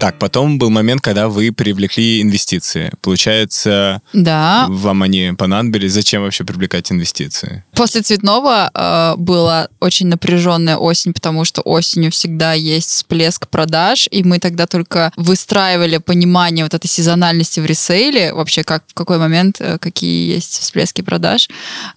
[0.00, 2.90] Так, потом был момент, когда вы привлекли инвестиции.
[3.02, 4.64] Получается, да.
[4.70, 5.92] вам они понадобились.
[5.92, 7.64] Зачем вообще привлекать инвестиции?
[7.74, 14.24] После цветного э, была очень напряженная осень, потому что осенью всегда есть всплеск продаж, и
[14.24, 19.56] мы тогда только выстраивали понимание вот этой сезональности в ресейле, вообще как в какой момент,
[19.60, 21.50] э, какие есть всплески продаж.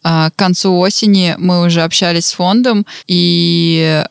[0.03, 4.03] Э, к концу осени мы уже общались с фондом, и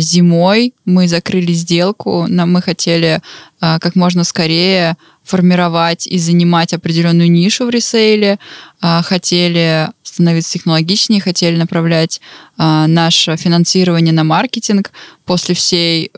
[0.00, 3.20] зимой мы закрыли сделку, нам мы хотели
[3.60, 8.38] э, как можно скорее формировать и занимать определенную нишу в ресейле,
[8.82, 12.20] э, хотели становиться технологичнее, хотели направлять
[12.56, 14.90] наше финансирование на маркетинг.
[15.24, 16.10] После всей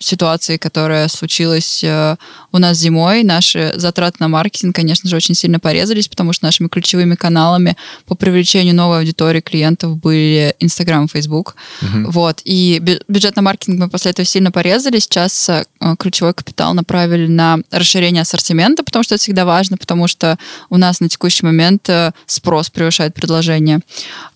[0.00, 2.16] ситуации, которая случилась э,
[2.52, 6.68] у нас зимой, наши затраты на маркетинг, конечно же, очень сильно порезались, потому что нашими
[6.68, 11.56] ключевыми каналами по привлечению новой аудитории клиентов были Инстаграм и Фейсбук.
[11.82, 12.10] Угу.
[12.10, 12.40] Вот.
[12.44, 14.98] И бюджет на маркетинг мы после этого сильно порезали.
[14.98, 15.64] Сейчас э,
[15.98, 20.38] ключевой капитал направили на расширение ассортимента, потому что это всегда важно, потому что
[20.70, 23.80] у нас на текущий момент э, спрос превышает предложение.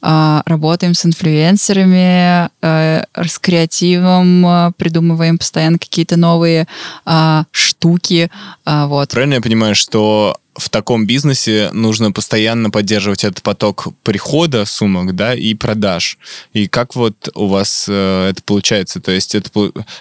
[0.00, 6.66] А, работаем с инфлюенсерами, с креативом, придумываем постоянно какие-то новые
[7.04, 8.30] а, штуки.
[8.64, 9.10] А, вот.
[9.10, 15.34] Правильно я понимаю, что в таком бизнесе нужно постоянно поддерживать этот поток прихода сумок, да,
[15.34, 16.18] и продаж.
[16.52, 19.00] И как вот у вас э, это получается?
[19.00, 19.50] То есть это,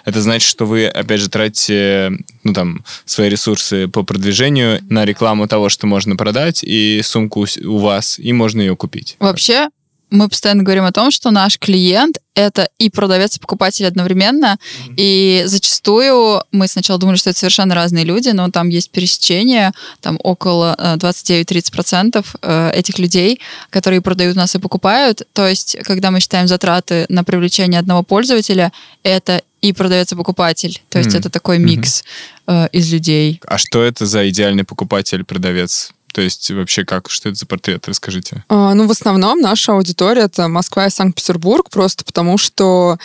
[0.03, 2.11] это значит, что вы, опять же, тратите,
[2.43, 7.77] ну, там, свои ресурсы по продвижению на рекламу того, что можно продать, и сумку у
[7.77, 9.15] вас, и можно ее купить.
[9.19, 9.69] Вообще,
[10.11, 14.57] мы постоянно говорим о том, что наш клиент это и продавец, и покупатель одновременно.
[14.57, 14.93] Mm-hmm.
[14.97, 20.17] И зачастую мы сначала думали, что это совершенно разные люди, но там есть пересечение, там
[20.23, 25.23] около 29-30% э, э, этих людей, которые продают нас и покупают.
[25.33, 28.71] То есть, когда мы считаем затраты на привлечение одного пользователя,
[29.03, 30.81] это и продавец и покупатель.
[30.89, 31.19] То есть mm-hmm.
[31.19, 32.03] это такой микс
[32.47, 32.69] mm-hmm.
[32.71, 33.41] из людей.
[33.45, 35.91] А что это за идеальный покупатель-продавец?
[36.11, 37.87] То есть вообще как, что это за портрет?
[37.87, 38.43] Расскажите.
[38.49, 42.97] А, ну, в основном наша аудитория это Москва и Санкт-Петербург, просто потому что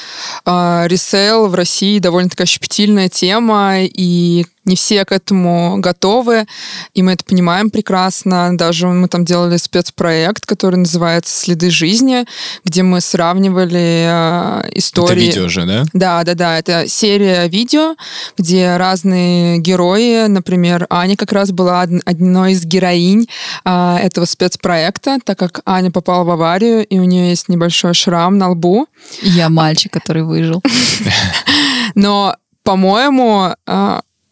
[0.44, 6.46] а, ресейл в России довольно такая щепетильная тема, и не все к этому готовы,
[6.94, 8.56] и мы это понимаем прекрасно.
[8.56, 12.26] Даже мы там делали спецпроект, который называется «Следы жизни»,
[12.64, 14.06] где мы сравнивали
[14.64, 15.28] э, истории...
[15.28, 15.84] Это видео же, да?
[15.92, 16.58] Да, да, да.
[16.58, 17.96] Это серия видео,
[18.36, 23.28] где разные герои, например, Аня как раз была одной из героинь
[23.64, 28.36] э, этого спецпроекта, так как Аня попала в аварию, и у нее есть небольшой шрам
[28.36, 28.86] на лбу.
[29.22, 30.62] Я мальчик, который выжил.
[31.94, 33.54] Но, по-моему,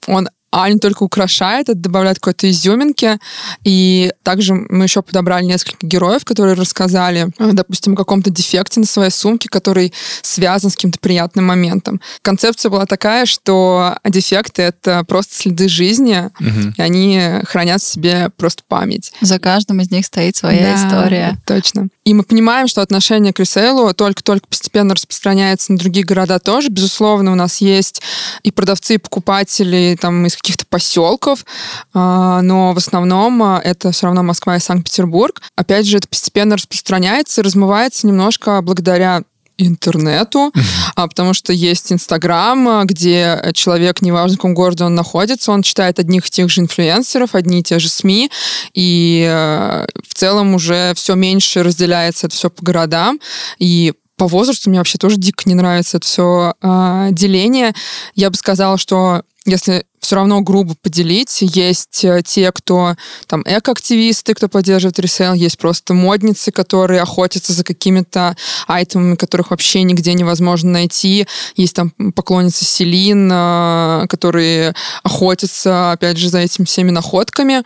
[0.06, 3.18] э, он Аня только украшает, это добавляет какой-то изюминки.
[3.64, 8.86] И также мы еще подобрали несколько героев, которые рассказали, э, допустим, о каком-то дефекте на
[8.86, 12.00] своей сумке, который связан с каким-то приятным моментом.
[12.22, 16.72] Концепция была такая, что дефекты— это просто следы жизни, угу.
[16.76, 19.12] и они хранят в себе просто память.
[19.20, 21.38] За каждым из них стоит своя да, история.
[21.46, 21.88] точно.
[22.04, 26.68] И мы понимаем, что отношение к ресейлу только-только постепенно распространяется на другие города тоже.
[26.68, 28.02] Безусловно, у нас есть
[28.42, 31.46] и продавцы, и покупатели там, из каких-то поселков,
[31.94, 35.40] а, но в основном а, это все равно Москва и Санкт-Петербург.
[35.56, 39.22] Опять же, это постепенно распространяется размывается немножко благодаря
[39.56, 40.52] интернету,
[40.96, 45.62] а, потому что есть Инстаграм, а, где человек, неважно в каком городе он находится, он
[45.62, 48.30] читает одних и тех же инфлюенсеров, одни и те же СМИ,
[48.74, 53.20] и э, в целом уже все меньше разделяется это все по городам,
[53.58, 57.74] и по возрасту мне вообще тоже дико не нравится это все э, деление.
[58.14, 61.38] Я бы сказала, что если все равно грубо поделить.
[61.40, 62.94] Есть э, те, кто
[63.26, 68.36] там экоактивисты, кто поддерживает resale, есть просто модницы, которые охотятся за какими-то
[68.66, 71.26] айтемами, которых вообще нигде невозможно найти.
[71.56, 77.62] Есть там поклонницы Celine, э, которые охотятся, опять же, за этими всеми находками.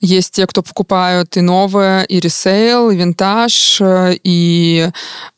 [0.00, 4.90] Есть те, кто покупают и новое, и resale, и винтаж, э, и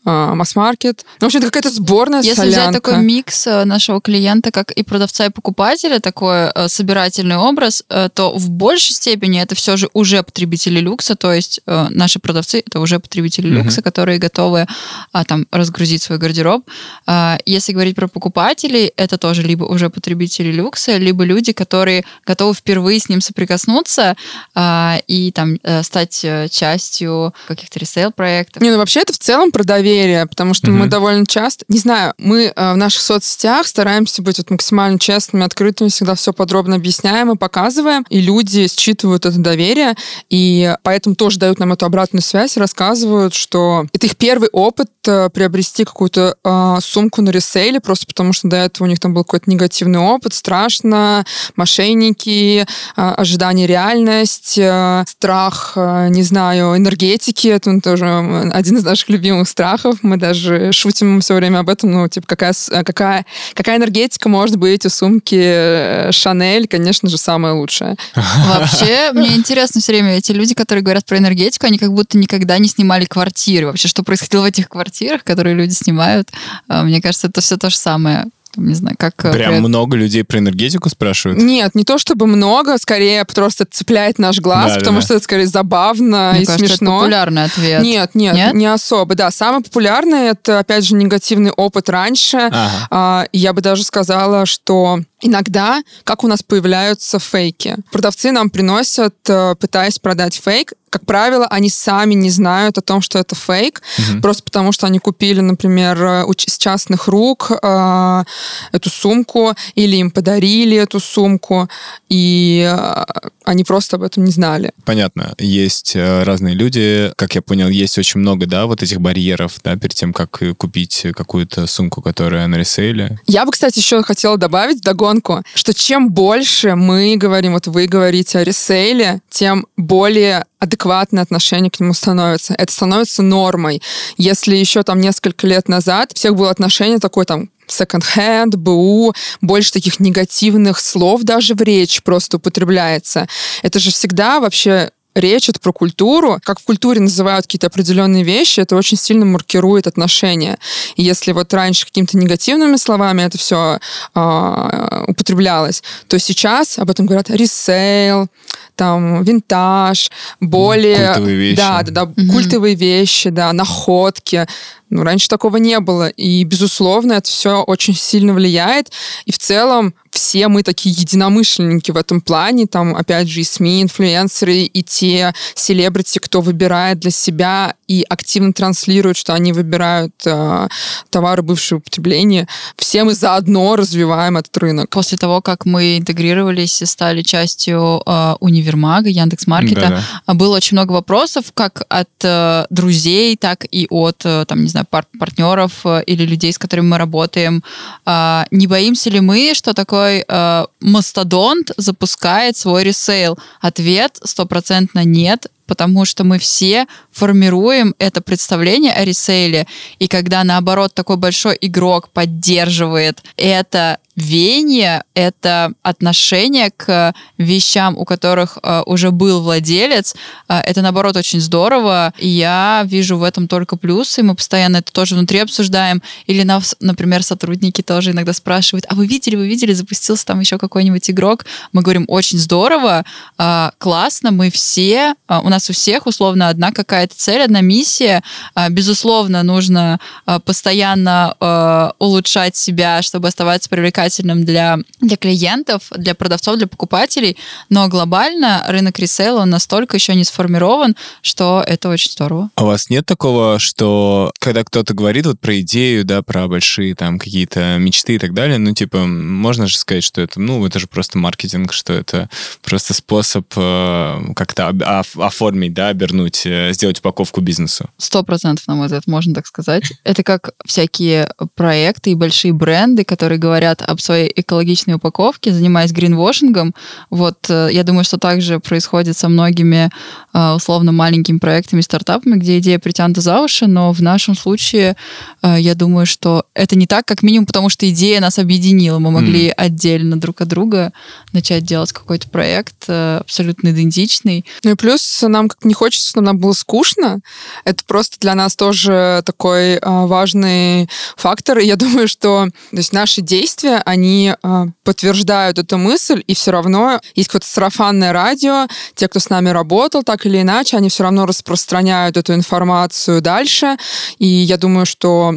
[0.04, 1.04] масс-маркет.
[1.20, 2.60] Ну, в общем, это какая-то сборная Если солянка.
[2.60, 7.84] взять такой микс нашего клиента, как и продавца, и покупателя, такое такой э, собирательный образ,
[7.88, 12.18] э, то в большей степени это все же уже потребители люкса, то есть э, наши
[12.18, 13.64] продавцы это уже потребители mm-hmm.
[13.64, 14.66] люкса, которые готовы
[15.12, 16.64] а, там разгрузить свой гардероб.
[17.06, 22.54] А, если говорить про покупателей, это тоже либо уже потребители люкса, либо люди, которые готовы
[22.54, 24.16] впервые с ним соприкоснуться
[24.54, 28.62] а, и там стать частью каких-то ресейл-проектов.
[28.62, 30.76] Не, ну вообще это в целом про доверие, потому что mm-hmm.
[30.76, 35.88] мы довольно часто, не знаю, мы в наших соцсетях стараемся быть вот максимально честными, открытыми,
[35.88, 39.94] всегда все подробно объясняем и показываем, и люди считывают это доверие,
[40.30, 45.28] и поэтому тоже дают нам эту обратную связь, рассказывают, что это их первый опыт э,
[45.30, 49.24] приобрести какую-то э, сумку на ресейле, просто потому что до этого у них там был
[49.24, 51.24] какой-то негативный опыт, страшно,
[51.56, 52.64] мошенники, э,
[52.96, 58.06] ожидание реальность, э, страх, э, не знаю, энергетики, это тоже
[58.52, 62.54] один из наших любимых страхов, мы даже шутим все время об этом, ну, типа, какая,
[62.84, 67.96] какая, какая энергетика может быть у сумки э, Шанель, конечно же, самая лучшая.
[68.14, 72.58] Вообще, мне интересно все время, эти люди, которые говорят про энергетику, они как будто никогда
[72.58, 73.66] не снимали квартиры.
[73.66, 76.28] Вообще, что происходило в этих квартирах, которые люди снимают,
[76.68, 78.26] а, мне кажется, это все то же самое
[78.56, 79.24] не знаю, как...
[79.24, 79.60] Э, Прям при...
[79.60, 81.40] много людей про энергетику спрашивают?
[81.40, 85.24] Нет, не то чтобы много, скорее просто цепляет наш глаз, да, потому да, что это
[85.24, 86.96] скорее забавно Мне и кажется, смешно.
[86.96, 87.82] Это популярный ответ.
[87.82, 89.14] Нет, нет, нет, не особо.
[89.14, 92.36] Да, самый популярный это, опять же, негативный опыт раньше.
[92.38, 92.88] Ага.
[92.90, 97.76] А, я бы даже сказала, что Иногда, как у нас появляются фейки.
[97.90, 103.00] Продавцы нам приносят, э, пытаясь продать фейк, как правило, они сами не знают о том,
[103.00, 104.20] что это фейк, угу.
[104.20, 108.24] просто потому что они купили, например, э, с частных рук э,
[108.72, 111.68] эту сумку, или им подарили эту сумку,
[112.08, 113.04] и э,
[113.48, 114.72] они просто об этом не знали.
[114.84, 115.34] Понятно.
[115.38, 119.74] Есть э, разные люди, как я понял, есть очень много, да, вот этих барьеров, да,
[119.76, 123.18] перед тем, как купить какую-то сумку, которая на ресейле.
[123.26, 128.38] Я бы, кстати, еще хотела добавить догонку, что чем больше мы говорим, вот вы говорите
[128.38, 132.52] о ресейле, тем более адекватное отношение к нему становится.
[132.52, 133.80] Это становится нормой.
[134.18, 140.00] Если еще там несколько лет назад всех было отношение такое там second-hand, БУ, больше таких
[140.00, 143.28] негативных слов даже в речь просто употребляется.
[143.62, 146.38] Это же всегда вообще речь это про культуру.
[146.42, 150.58] Как в культуре называют какие-то определенные вещи, это очень сильно маркирует отношения.
[150.96, 153.78] И если вот раньше какими-то негативными словами это все э,
[154.14, 158.28] а, употреблялось, то сейчас об этом говорят ресейл,
[158.76, 161.08] там винтаж, более...
[161.08, 161.56] Культовые вещи.
[161.56, 164.46] Да, да, да, культовые вещи, да, находки.
[164.90, 166.08] Ну, раньше такого не было.
[166.08, 168.90] И, безусловно, это все очень сильно влияет.
[169.26, 172.66] И в целом все мы такие единомышленники в этом плане.
[172.66, 178.52] Там, опять же, и СМИ, инфлюенсеры, и те селебрити, кто выбирает для себя и активно
[178.52, 180.68] транслирует, что они выбирают э,
[181.10, 182.48] товары бывшего употребления.
[182.76, 184.90] Все мы заодно развиваем этот рынок.
[184.90, 190.34] После того, как мы интегрировались и стали частью э, универмага, Яндекс.Маркета, Да-да.
[190.34, 194.77] было очень много вопросов, как от э, друзей, так и от, э, там, не знаю,
[194.84, 197.62] пар- партнеров э, или людей, с которыми мы работаем.
[198.06, 203.38] Э, не боимся ли мы, что такой э, мастодонт запускает свой ресейл?
[203.60, 209.68] Ответ стопроцентно нет потому что мы все формируем это представление о ресейле,
[210.00, 218.58] и когда, наоборот, такой большой игрок поддерживает это веяние— это отношение к вещам, у которых
[218.60, 220.16] э, уже был владелец.
[220.48, 222.12] Э, это, наоборот, очень здорово.
[222.18, 224.24] И я вижу в этом только плюсы.
[224.24, 226.02] Мы постоянно это тоже внутри обсуждаем.
[226.26, 230.58] Или нас, например, сотрудники тоже иногда спрашивают, а вы видели, вы видели, запустился там еще
[230.58, 231.46] какой-нибудь игрок?
[231.72, 233.04] Мы говорим, очень здорово,
[233.38, 238.22] э, классно, мы все, э, у нас у всех условно одна какая-то цель, одна миссия.
[238.54, 246.14] Э, безусловно, нужно э, постоянно э, улучшать себя, чтобы оставаться привлекательным для, для клиентов, для
[246.14, 247.36] продавцов, для покупателей,
[247.68, 252.50] но глобально рынок ресейла он настолько еще не сформирован, что это очень здорово.
[252.54, 256.94] А у вас нет такого, что когда кто-то говорит вот про идею, да, про большие
[256.94, 260.78] там какие-то мечты и так далее, ну, типа, можно же сказать, что это, ну, это
[260.78, 262.28] же просто маркетинг, что это
[262.62, 267.88] просто способ э, как-то оформить, да, обернуть, э, сделать упаковку бизнесу?
[267.96, 269.84] Сто процентов, на мой взгляд, можно так сказать.
[270.04, 276.74] Это как всякие проекты и большие бренды, которые говорят об своей экологичной упаковке, занимаясь гринвошингом.
[277.10, 279.90] Вот э, я думаю, что также происходит со многими
[280.34, 284.96] э, условно маленькими проектами, стартапами, где идея притянута за уши, но в нашем случае
[285.42, 288.98] я думаю, что это не так, как минимум, потому что идея нас объединила.
[288.98, 289.52] Мы могли mm.
[289.52, 290.92] отдельно друг от друга
[291.32, 294.44] начать делать какой-то проект абсолютно идентичный.
[294.64, 297.20] Ну и плюс нам как не хочется, чтобы нам было скучно.
[297.64, 301.58] Это просто для нас тоже такой важный фактор.
[301.58, 306.50] И я думаю, что то есть наши действия они э, подтверждают эту мысль, и все
[306.50, 311.04] равно есть какое-то сарафанное радио, те, кто с нами работал, так или иначе, они все
[311.04, 313.76] равно распространяют эту информацию дальше,
[314.18, 315.34] и я думаю, что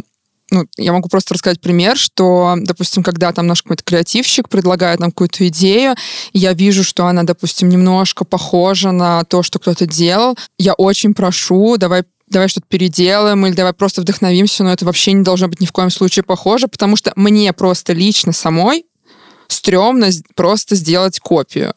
[0.52, 5.12] ну, я могу просто рассказать пример, что, допустим, когда там наш какой-то креативщик предлагает нам
[5.12, 5.96] какую-то идею,
[6.34, 11.78] я вижу, что она, допустим, немножко похожа на то, что кто-то делал, я очень прошу,
[11.78, 15.66] давай давай что-то переделаем, или давай просто вдохновимся, но это вообще не должно быть ни
[15.66, 18.86] в коем случае похоже, потому что мне просто лично самой
[19.52, 21.74] стрёмно просто сделать копию,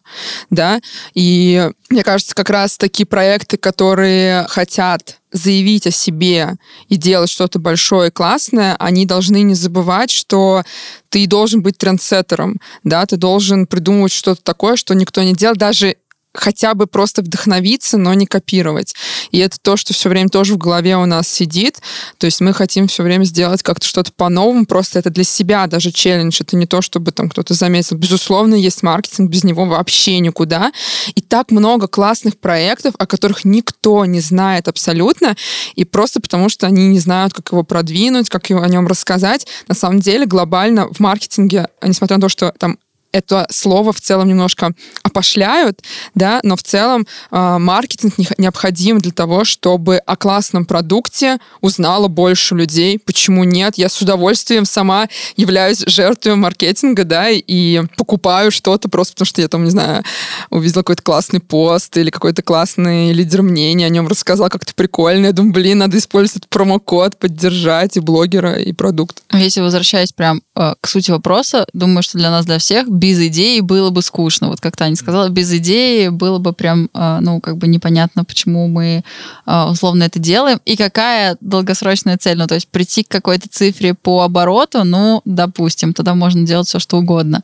[0.51, 0.81] да,
[1.15, 6.55] и мне кажется, как раз такие проекты, которые хотят заявить о себе
[6.89, 10.63] и делать что-то большое и классное, они должны не забывать, что
[11.09, 15.97] ты должен быть трендсеттером, да, ты должен придумывать что-то такое, что никто не делал, даже
[16.35, 18.95] хотя бы просто вдохновиться, но не копировать.
[19.31, 21.81] И это то, что все время тоже в голове у нас сидит.
[22.19, 25.93] То есть мы хотим все время сделать как-то что-то по-новому, просто это для себя даже
[25.93, 26.39] челлендж.
[26.41, 27.97] Это не то, чтобы там кто-то заметил.
[27.97, 30.73] Безусловно, есть маркетинг, без него вообще никуда.
[31.15, 35.37] И так много классных проектов, о которых никто не знает абсолютно,
[35.77, 39.47] и просто потому, что они не знают, как его продвинуть, как о нем рассказать.
[39.69, 42.79] На самом деле, глобально в маркетинге, несмотря на то, что там
[43.15, 44.73] это слово в целом немножко
[45.05, 45.83] опошляют,
[46.17, 52.09] да, но в целом э, маркетинг не, необходим для того, чтобы о классном продукте узнало
[52.09, 52.99] больше людей.
[52.99, 53.79] Почему нет?
[53.79, 59.49] Я с удовольствием сама являюсь жертвой маркетинга, да, и покупаю что-то просто потому, что я
[59.49, 60.03] там, не знаю,
[60.51, 65.27] увидела какой-то классный пост или какой-то классный лидер мнения о нем рассказал как-то прикольно.
[65.27, 69.23] Я думаю, блин, надо использовать промокод, поддержать и блогера, и продукт.
[69.33, 73.61] Если возвращаясь прям э, к сути вопроса, думаю, что для нас, для всех, без идеи
[73.61, 74.49] было бы скучно.
[74.49, 78.67] Вот как Таня сказала, без идеи было бы прям, а, ну, как бы непонятно, почему
[78.67, 79.05] мы
[79.45, 80.59] а, условно это делаем.
[80.65, 82.39] И какая долгосрочная цель?
[82.39, 86.79] Ну, то есть прийти к какой-то цифре по обороту, ну, допустим, тогда можно делать все,
[86.79, 87.43] что угодно.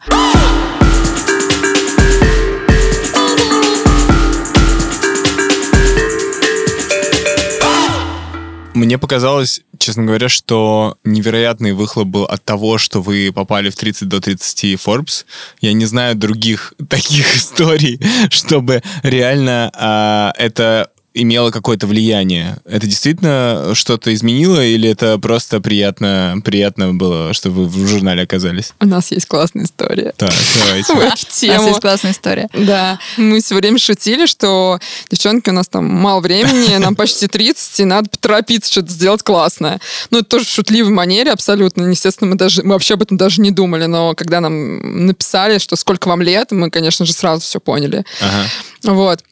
[8.81, 14.09] Мне показалось, честно говоря, что невероятный выхлоп был от того, что вы попали в 30
[14.09, 15.27] до 30 Forbes.
[15.61, 22.59] Я не знаю других таких историй, чтобы реально а, это имело какое-то влияние.
[22.65, 28.73] Это действительно что-то изменило или это просто приятно, приятно было, что вы в журнале оказались?
[28.81, 30.13] У нас есть классная история.
[30.17, 30.33] Так,
[30.65, 30.93] давайте.
[30.93, 32.49] У нас есть классная история.
[32.55, 32.99] Да.
[33.17, 34.79] Мы все время шутили, что
[35.11, 39.81] девчонки, у нас там мало времени, нам почти 30, и надо поторопиться что-то сделать классное.
[40.11, 41.83] Ну, это тоже в шутливой манере абсолютно.
[41.83, 45.77] Естественно, мы даже мы вообще об этом даже не думали, но когда нам написали, что
[45.77, 48.05] сколько вам лет, мы, конечно же, сразу все поняли.
[48.21, 48.47] Ага.
[48.85, 49.25] Вот.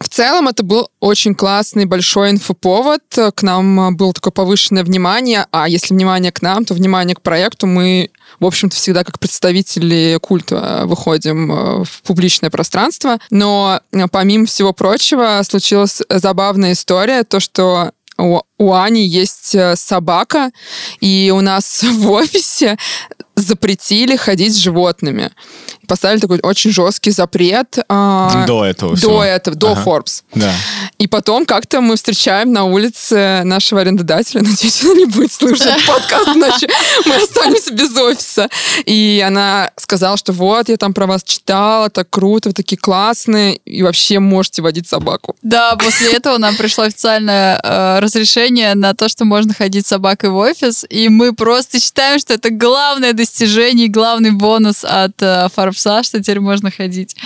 [0.00, 3.02] В целом это был очень классный большой инфоповод.
[3.34, 7.66] К нам было такое повышенное внимание, а если внимание к нам, то внимание к проекту
[7.66, 13.18] мы, в общем-то, всегда как представители культа выходим э, в публичное пространство.
[13.30, 17.92] Но э, помимо всего прочего случилась забавная история, то, что
[18.58, 20.50] Ани есть э, собака,
[21.00, 22.76] и у нас в офисе
[23.36, 25.30] запретили ходить с животными.
[25.88, 27.78] Поставили такой очень жесткий запрет.
[27.88, 28.96] А, до этого.
[28.96, 29.82] До этого, до ага.
[29.82, 30.22] Forbes.
[30.34, 30.52] Да.
[30.98, 34.40] И потом как-то мы встречаем на улице нашего арендодателя.
[34.44, 36.68] Надеюсь, она не будет слушать подкаст, иначе
[37.04, 38.48] мы останемся без офиса.
[38.86, 43.56] И она сказала, что вот, я там про вас читала, так круто, вы такие классные,
[43.56, 45.36] и вообще можете водить собаку.
[45.42, 50.30] Да, после этого нам пришло официальное э, разрешение на то, что можно ходить с собакой
[50.30, 56.02] в офис, и мы просто считаем, что это главное достижение, главный бонус от э, Форбса,
[56.02, 57.16] что теперь можно ходить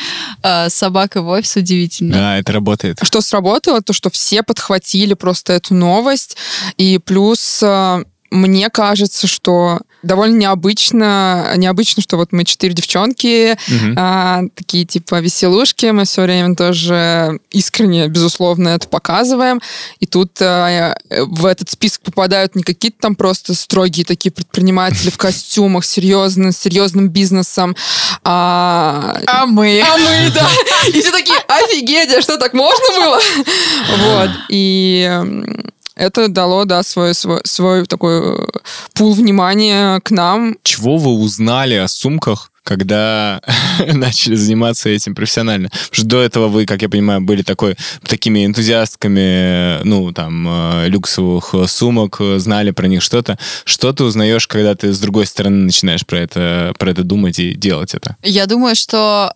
[0.43, 1.57] э, с собакой в офис.
[1.57, 2.14] Удивительно.
[2.14, 2.99] Да, это работает.
[3.03, 6.37] Что сработало, то, что все подхватили просто эту новость,
[6.77, 13.95] и плюс э, мне кажется, что довольно необычно, необычно, что вот мы четыре девчонки, угу.
[13.97, 19.61] а, такие типа веселушки, мы все время тоже искренне, безусловно, это показываем.
[20.01, 25.17] И тут а, в этот список попадают не какие-то там просто строгие такие предприниматели в
[25.19, 27.77] костюмах, серьезно, с серьезным бизнесом,
[28.25, 29.19] а...
[29.27, 29.81] А мы.
[29.81, 30.49] А мы, да.
[30.89, 33.21] И все такие, офигеть, а что так можно было?
[33.99, 34.31] Вот.
[34.49, 35.11] И
[35.99, 38.47] это дало, да, свой, свой, свой такой э,
[38.95, 40.57] пул внимания к нам.
[40.63, 43.43] Чего вы узнали о сумках, когда
[43.93, 45.71] начали заниматься этим профессионально.
[45.71, 47.77] Потому что до этого вы, как я понимаю, были такой,
[48.07, 53.37] такими энтузиастками, ну, там, э, люксовых сумок, знали про них что-то.
[53.65, 57.55] Что ты узнаешь, когда ты с другой стороны начинаешь про это, про это думать и
[57.55, 58.17] делать это?
[58.23, 59.35] Я думаю, что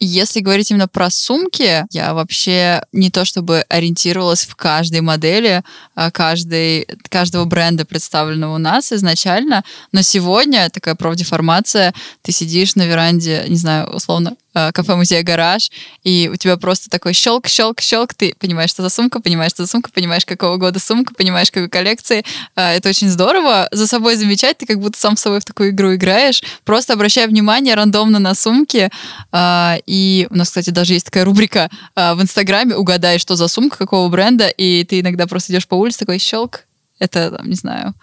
[0.00, 5.62] если говорить именно про сумки, я вообще не то чтобы ориентировалась в каждой модели,
[5.94, 12.86] а каждой, каждого бренда, представленного у нас изначально, но сегодня такая профдеформация, ты сидишь на
[12.86, 15.70] веранде, не знаю, условно, Э, кафе-музея «Гараж»,
[16.02, 19.64] и у тебя просто такой щелк, щелк, щелк, ты понимаешь, что за сумка, понимаешь, что
[19.64, 22.24] за сумка, понимаешь, какого года сумка, понимаешь, какой коллекции.
[22.56, 23.68] Э, это очень здорово.
[23.70, 26.42] За собой замечать, ты как будто сам с собой в такую игру играешь.
[26.64, 28.90] Просто обращай внимание рандомно на сумки.
[29.30, 33.78] Э, и у нас, кстати, даже есть такая рубрика в Инстаграме «Угадай, что за сумка,
[33.78, 36.64] какого бренда», и ты иногда просто идешь по улице, такой щелк,
[36.98, 37.94] это, там, не знаю,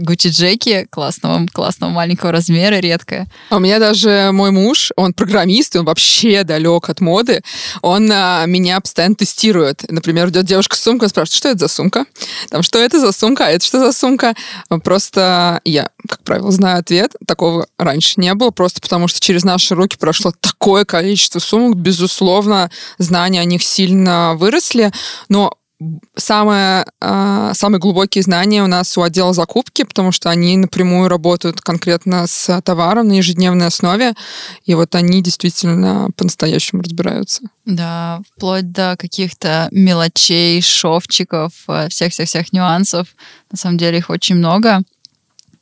[0.00, 3.26] Гуччи Джеки классного, классного маленького размера, редкая.
[3.50, 7.42] А у меня даже мой муж, он программист, и он вообще далек от моды.
[7.82, 9.84] Он а, меня постоянно тестирует.
[9.90, 12.06] Например, идет девушка с сумкой, спрашивает, что это за сумка?
[12.50, 13.46] Там, что это за сумка?
[13.46, 14.34] А это что за сумка?
[14.82, 17.12] Просто я, как правило, знаю ответ.
[17.26, 21.76] Такого раньше не было, просто потому что через наши руки прошло такое количество сумок.
[21.76, 24.92] Безусловно, знания о них сильно выросли,
[25.28, 25.56] но
[26.16, 31.60] самое, э, самые глубокие знания у нас у отдела закупки, потому что они напрямую работают
[31.60, 34.14] конкретно с товаром на ежедневной основе,
[34.64, 37.42] и вот они действительно по-настоящему разбираются.
[37.64, 43.08] Да, вплоть до каких-то мелочей, шовчиков, э, всех-всех-всех нюансов.
[43.50, 44.82] На самом деле их очень много.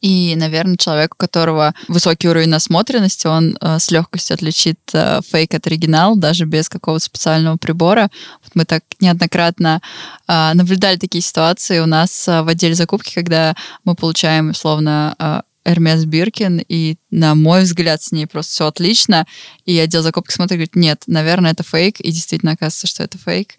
[0.02, 5.54] И, наверное, человек, у которого высокий уровень насмотренности, он э, с легкостью отличит э, фейк
[5.54, 8.10] от оригинал, даже без какого-то специального прибора.
[8.42, 9.80] Вот мы так неоднократно
[10.26, 15.42] э, наблюдали такие ситуации у нас э, в отделе закупки, когда мы получаем, условно, э,
[15.64, 19.26] Эрмес Биркин, и, на мой взгляд, с ней просто все отлично.
[19.64, 23.18] И отдел закупки смотрит и говорит, нет, наверное, это фейк, и действительно оказывается, что это
[23.18, 23.54] фейк.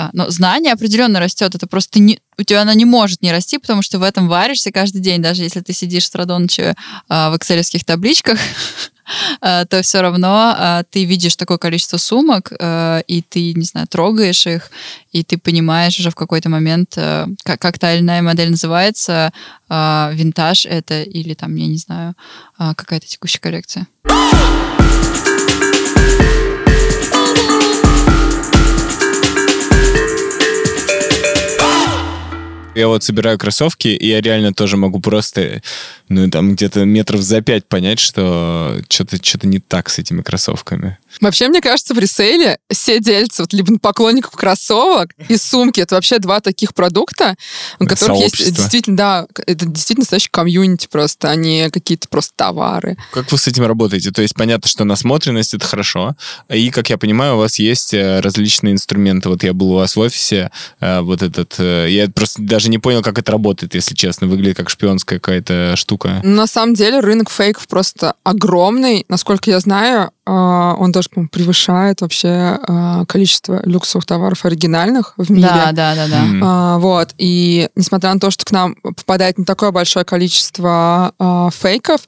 [0.00, 1.54] А, но знание определенно растет.
[1.54, 4.72] Это просто не, у тебя оно не может не расти, потому что в этом варишься
[4.72, 5.20] каждый день.
[5.20, 6.74] Даже если ты сидишь с Радоныча
[7.08, 8.38] в экселевских табличках,
[9.42, 14.46] а, то все равно а, ты видишь такое количество сумок, и ты, не знаю, трогаешь
[14.46, 14.70] их,
[15.12, 19.32] и ты понимаешь уже в какой-то момент, как, как та или иная модель называется,
[19.68, 22.14] винтаж это или там, я не знаю,
[22.56, 23.86] какая-то текущая коллекция.
[32.80, 35.60] Я вот собираю кроссовки, и я реально тоже могу просто,
[36.10, 40.98] ну, там, где-то метров за пять понять, что что-то что не так с этими кроссовками.
[41.20, 45.80] Вообще, мне кажется, в ресейле все делятся вот либо поклонников кроссовок и сумки.
[45.80, 47.36] Это вообще два таких продукта,
[47.78, 48.42] у которых Сообщество.
[48.42, 52.96] есть действительно, да, это действительно настоящий комьюнити просто, а не какие-то просто товары.
[53.12, 54.10] Как вы с этим работаете?
[54.10, 56.16] То есть понятно, что насмотренность— это хорошо,
[56.48, 59.28] и, как я понимаю, у вас есть э, различные инструменты.
[59.28, 60.50] Вот я был у вас в офисе,
[60.80, 61.54] э, вот этот...
[61.58, 64.26] Э, я просто даже не понял, как это работает, если честно.
[64.26, 65.99] Выглядит как шпионская какая-то штука.
[66.22, 69.04] На самом деле рынок фейков просто огромный.
[69.08, 75.30] Насколько я знаю, а, он даже, по превышает вообще а, количество люксовых товаров оригинальных в
[75.30, 75.48] мире.
[75.48, 76.24] Да, да, да, да.
[76.24, 76.78] Mm.
[76.78, 77.14] Вот.
[77.18, 81.12] И несмотря на то, что к нам попадает не такое большое количество
[81.52, 82.02] фейков,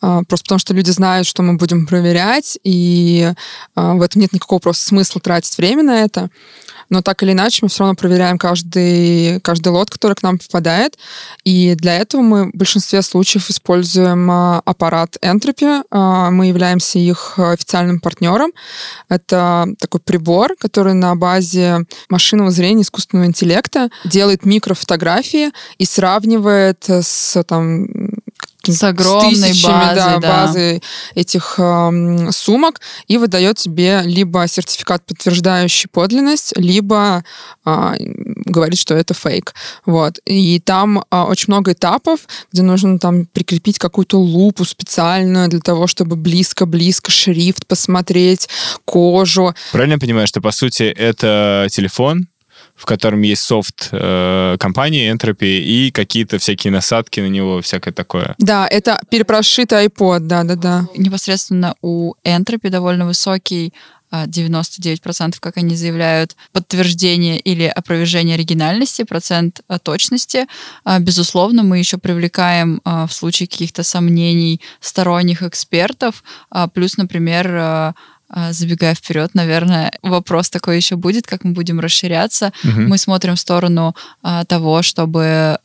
[0.00, 3.32] просто потому что люди знают, что мы будем проверять, и
[3.74, 6.28] в этом нет никакого просто смысла тратить время на это.
[6.94, 10.96] Но так или иначе мы все равно проверяем каждый, каждый лот, который к нам попадает,
[11.42, 17.34] и для этого мы в большинстве случаев используем а, аппарат Entropy, а, мы являемся их
[17.36, 18.52] официальным партнером.
[19.08, 27.42] Это такой прибор, который на базе машинного зрения, искусственного интеллекта делает микрофотографии и сравнивает с
[27.42, 27.88] там
[28.72, 30.46] с огромной с тысячами, базой, да, да.
[30.46, 30.82] базы
[31.14, 37.24] этих э, сумок и выдает тебе либо сертификат, подтверждающий подлинность, либо
[37.64, 39.54] э, говорит, что это фейк.
[39.86, 40.18] Вот.
[40.24, 42.20] И там э, очень много этапов,
[42.52, 48.48] где нужно там прикрепить какую-то лупу специальную для того, чтобы близко-близко шрифт посмотреть,
[48.84, 49.54] кожу.
[49.72, 52.28] Правильно я понимаю, что, по сути, это телефон,
[52.74, 58.34] в котором есть софт э, компании Entropy и какие-то всякие насадки на него, всякое такое.
[58.38, 60.88] Да, это перепрошитый iPod, да-да-да.
[60.96, 63.72] Непосредственно у Entropy довольно высокий
[64.22, 70.46] 99%, как они заявляют, подтверждение или опровержение оригинальности, процент а, точности.
[70.84, 76.22] А, безусловно, мы еще привлекаем а, в случае каких-то сомнений сторонних экспертов,
[76.72, 77.94] плюс, например,
[78.50, 82.52] забегая вперед, наверное, вопрос такой еще будет, как мы будем расширяться.
[82.64, 82.80] Угу.
[82.80, 83.94] Мы смотрим в сторону
[84.48, 85.58] того, чтобы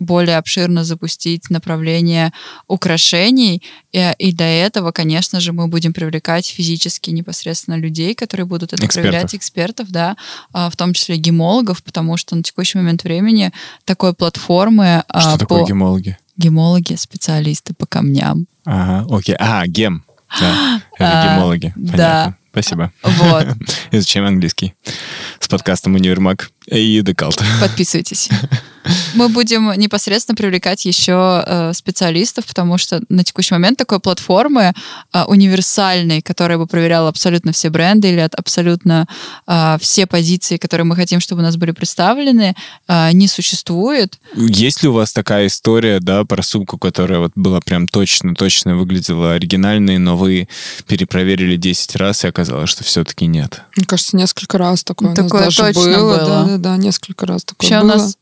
[0.00, 2.32] более обширно запустить направление
[2.68, 3.64] украшений.
[3.90, 8.86] И, и для этого, конечно же, мы будем привлекать физически непосредственно людей, которые будут это
[8.86, 9.10] экспертов.
[9.10, 10.16] проверять, экспертов, да,
[10.52, 13.52] в том числе гемологов, потому что на текущий момент времени
[13.84, 15.02] такой платформы...
[15.08, 15.38] Что по...
[15.38, 16.16] такое гемологи?
[16.36, 18.46] Гемологи, специалисты по камням.
[18.64, 19.34] Ага, окей.
[19.40, 20.04] А, гем.
[20.40, 21.72] Да, это гемологи.
[21.74, 22.36] Понятно.
[22.50, 22.92] Спасибо.
[23.02, 23.46] Вот.
[23.92, 24.74] Изучаем английский.
[25.38, 27.42] С подкастом «Универмаг» и «Декалт».
[27.60, 28.28] Подписывайтесь.
[29.14, 34.72] Мы будем непосредственно привлекать еще э, специалистов, потому что на текущий момент такой платформы
[35.12, 39.06] э, универсальной, которая бы проверяла абсолютно все бренды или от абсолютно
[39.46, 42.54] э, все позиции, которые мы хотим, чтобы у нас были представлены,
[42.86, 44.18] э, не существует.
[44.34, 49.34] Есть ли у вас такая история, да, про сумку, которая вот была прям точно-точно выглядела
[49.34, 50.48] оригинальной, но вы
[50.86, 53.62] перепроверили 10 раз и оказалось, что все-таки нет?
[53.76, 56.16] Мне кажется, несколько раз такое, такое у нас даже точно было.
[56.16, 56.26] было.
[56.26, 57.94] Да, да, да, несколько раз такое Вообще было.
[57.94, 58.18] у нас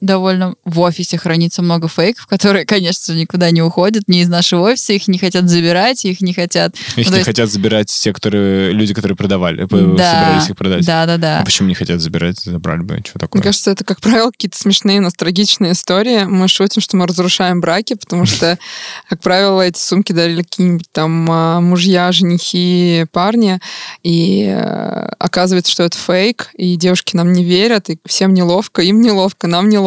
[0.00, 4.92] довольно в офисе хранится много фейков, которые, конечно, никуда не уходят, не из нашего офиса,
[4.92, 6.74] их не хотят забирать, их не хотят...
[6.96, 7.26] Их ну, не есть...
[7.26, 10.86] хотят забирать те, которые, люди, которые продавали, да, собирались их продать.
[10.86, 11.40] Да, да, да.
[11.40, 12.40] А почему не хотят забирать?
[12.40, 13.40] Забрали бы, что такое?
[13.40, 16.24] Мне кажется, это, как правило, какие-то смешные ностальгичные истории.
[16.24, 18.58] Мы шутим, что мы разрушаем браки, потому что,
[19.08, 23.60] как правило, эти сумки дарили какие-нибудь там а, мужья, женихи, парни,
[24.02, 29.00] и э, оказывается, что это фейк, и девушки нам не верят, и всем неловко, им
[29.00, 29.83] неловко, нам неловко.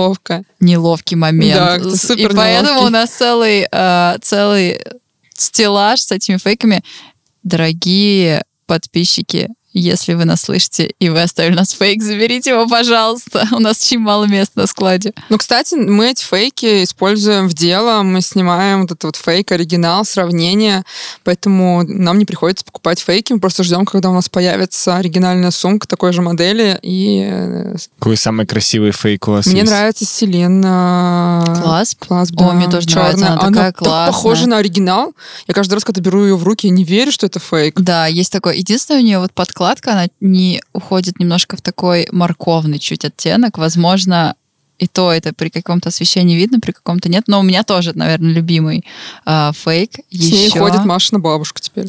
[0.60, 1.82] Неловкий момент.
[1.84, 2.88] Да, супер И поэтому неловкий.
[2.88, 4.80] у нас целый, э, целый
[5.36, 6.84] стеллаж с этими фейками.
[7.44, 9.50] Дорогие подписчики,
[9.80, 13.48] если вы нас слышите и вы оставили нас фейк, заберите его, пожалуйста.
[13.52, 15.14] У нас очень мало места на складе.
[15.30, 20.06] Ну, кстати, мы эти фейки используем в дело, мы снимаем вот этот вот фейк, оригинал,
[20.06, 20.84] сравнение,
[21.24, 25.88] поэтому нам не приходится покупать фейки, мы просто ждем, когда у нас появится оригинальная сумка
[25.88, 29.72] такой же модели, и э, Какой самый красивый фейк у вас мне есть?
[29.72, 30.62] нравится Селен.
[30.62, 31.96] Класс?
[32.00, 32.52] Класс, О, да.
[32.54, 33.16] мне тоже чёрная.
[33.16, 34.08] нравится, она такая так классная.
[34.08, 35.14] похожа на оригинал.
[35.48, 37.80] Я каждый раз, когда беру ее в руки, я не верю, что это фейк.
[37.80, 38.56] Да, есть такое.
[38.56, 39.34] Единственное, у нее вот
[39.68, 43.58] подкладка, она не уходит немножко в такой морковный чуть оттенок.
[43.58, 44.36] Возможно,
[44.80, 47.24] и то это при каком-то освещении видно, при каком-то нет.
[47.28, 48.86] Но у меня тоже, наверное, любимый
[49.26, 49.92] э, фейк.
[50.12, 51.88] С ней ходит Машина бабушка теперь.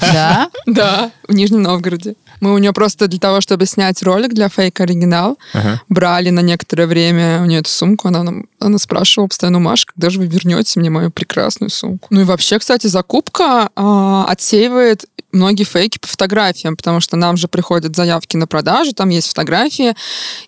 [0.00, 0.48] Да?
[0.66, 2.14] Да, в Нижнем Новгороде.
[2.40, 5.80] Мы у нее просто для того, чтобы снять ролик для фейк оригинал, Ага.
[5.88, 8.08] брали на некоторое время у нее эту сумку.
[8.08, 12.08] Она, нам- она спрашивала постоянно, Маш, когда же вы вернете мне мою прекрасную сумку?
[12.10, 17.46] Ну и вообще, кстати, закупка а, отсеивает многие фейки по фотографиям, потому что нам же
[17.46, 19.94] приходят заявки на продажу, там есть фотографии,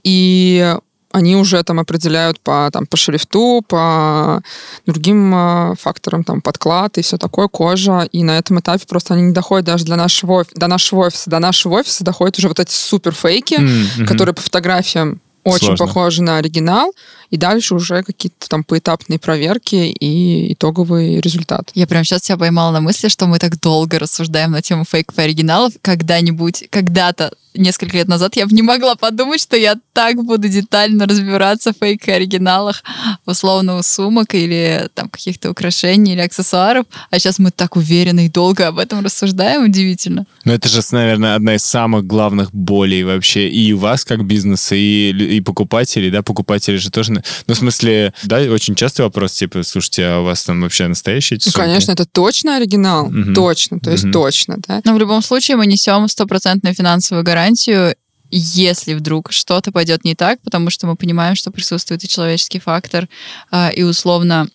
[0.03, 0.77] и
[1.13, 4.43] они уже там определяют по, там, по шрифту, по
[4.87, 8.09] другим э, факторам, там, подклад и все такое, кожа.
[8.13, 11.31] И на этом этапе просто они не доходят даже для нашего, оф- до нашего офиса.
[11.31, 14.07] До нашего офиса доходят уже вот эти супер фейки, М, мгм.
[14.07, 15.87] которые по фотографиям очень Сложно.
[15.87, 16.93] похожи на оригинал,
[17.33, 21.71] и дальше уже какие-то там поэтапные проверки и итоговый результат.
[21.75, 25.19] Я прям сейчас себя поймала на мысли, что мы так долго рассуждаем на тему фейков
[25.19, 25.73] и оригиналов.
[25.81, 31.07] Когда-нибудь, когда-то, несколько лет назад, я бы не могла подумать, что я так буду детально
[31.07, 32.83] разбираться в фейк и оригиналах
[33.27, 36.87] условно у сумок или там каких-то украшений или аксессуаров.
[37.11, 39.65] А сейчас мы так уверенно и долго об этом рассуждаем.
[39.65, 40.27] Удивительно.
[40.45, 44.75] Ну, это же, наверное, одна из самых главных болей вообще и у вас как бизнеса,
[44.75, 47.22] и, и покупателей, да, покупатели же тоже...
[47.23, 50.89] на- Ну, в смысле, да, очень частый вопрос, типа, слушайте, а у вас там вообще
[50.89, 51.67] настоящие эти Ну, сумки?
[51.67, 53.35] конечно, это точно оригинал, Мгм.
[53.35, 54.13] точно, то есть Мгм.
[54.13, 54.81] точно, да.
[54.85, 57.95] Но в любом случае мы несем стопроцентную финансовую гарантию
[58.35, 63.07] если вдруг что-то пойдет не так, потому что мы понимаем, что присутствует и человеческий фактор,
[63.51, 64.49] э, и условно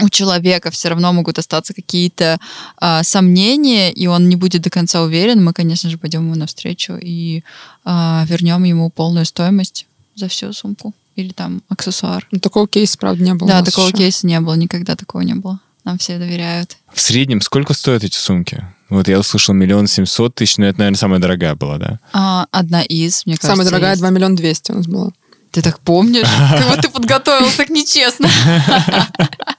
[0.00, 2.38] у человека все равно могут остаться какие-то
[2.80, 6.92] э, сомнения, и он не будет до конца уверен, мы, конечно же, пойдем ему навстречу
[7.02, 7.42] и
[7.84, 12.26] э, вернем ему полную стоимость за всю сумку или там аксессуар.
[12.30, 13.48] Ну, такого кейса, правда, не было.
[13.48, 13.96] Да, такого еще.
[13.96, 15.60] кейса не было, никогда такого не было.
[15.84, 16.76] Нам все доверяют.
[16.92, 18.64] В среднем сколько стоят эти сумки?
[18.88, 22.00] Вот я услышал миллион семьсот тысяч, но это, наверное, самая дорогая была, да?
[22.12, 23.48] А, одна из, мне кажется.
[23.48, 25.10] Самая дорогая два миллиона двести у нас была.
[25.50, 26.26] Ты так помнишь?
[26.50, 28.28] Как вот ты подготовился так нечестно.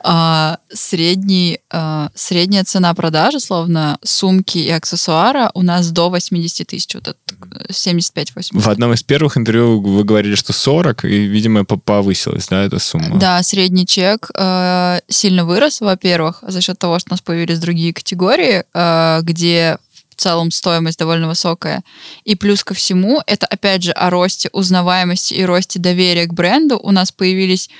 [0.00, 6.94] А, средний, а, средняя цена продажи, словно сумки и аксессуара, у нас до 80 тысяч,
[6.94, 7.16] вот
[7.70, 8.60] 75-80.
[8.60, 13.18] В одном из первых интервью вы говорили, что 40, и, видимо, повысилась, да, эта сумма?
[13.18, 17.92] Да, средний чек э, сильно вырос, во-первых, за счет того, что у нас появились другие
[17.92, 19.78] категории, э, где
[20.10, 21.82] в целом стоимость довольно высокая.
[22.24, 26.78] И плюс ко всему, это опять же о росте узнаваемости и росте доверия к бренду.
[26.78, 27.70] У нас появились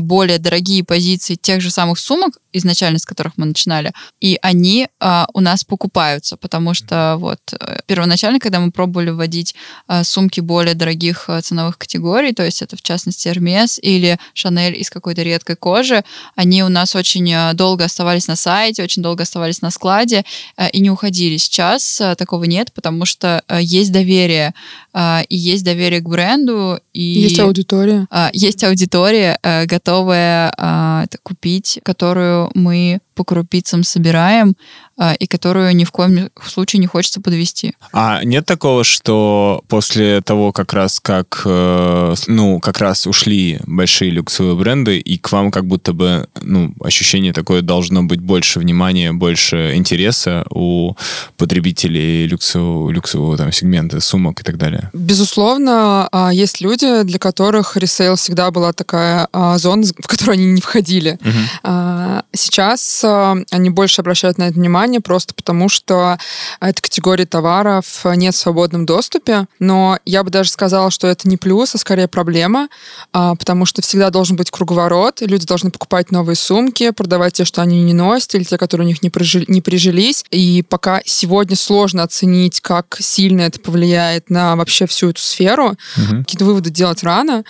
[0.00, 5.26] более дорогие позиции тех же самых сумок, изначально с которых мы начинали, и они а,
[5.34, 9.54] у нас покупаются, потому что вот э, первоначально, когда мы пробовали вводить
[9.86, 14.72] а, сумки более дорогих а, ценовых категорий, то есть это в частности Hermes или Chanel
[14.72, 16.02] из какой-то редкой кожи,
[16.36, 20.24] они у нас очень а, долго оставались на сайте, очень долго оставались на складе
[20.56, 21.36] а, и не уходили.
[21.36, 24.54] Сейчас а, такого нет, потому что а, есть доверие,
[24.92, 31.04] а, и есть доверие к бренду, и есть аудитория, а, есть аудитория, а, готовая а,
[31.04, 34.54] это купить, которую мы по крупицам собираем,
[34.96, 37.74] а, и которую ни в коем случае не хочется подвести.
[37.92, 44.12] А нет такого, что после того, как раз как, э, ну, как раз ушли большие
[44.12, 49.12] люксовые бренды, и к вам как будто бы, ну, ощущение такое должно быть больше внимания,
[49.12, 50.94] больше интереса у
[51.36, 54.90] потребителей люксового, люксового там, сегмента, сумок и так далее?
[54.92, 60.46] Безусловно, а, есть люди, для которых ресейл всегда была такая а, зона, в которую они
[60.46, 61.18] не входили.
[61.20, 62.22] Угу.
[62.32, 63.04] Сейчас
[63.50, 66.18] они больше обращают на это внимание, просто потому, что
[66.60, 69.46] этой категории товаров нет в свободном доступе.
[69.58, 72.68] Но я бы даже сказала, что это не плюс, а скорее проблема,
[73.12, 77.62] а, потому что всегда должен быть круговорот, люди должны покупать новые сумки, продавать те, что
[77.62, 80.24] они не носят, или те, которые у них не, прижили, не прижились.
[80.30, 86.18] И пока сегодня сложно оценить, как сильно это повлияет на вообще всю эту сферу, угу.
[86.18, 87.44] какие-то выводы делать рано.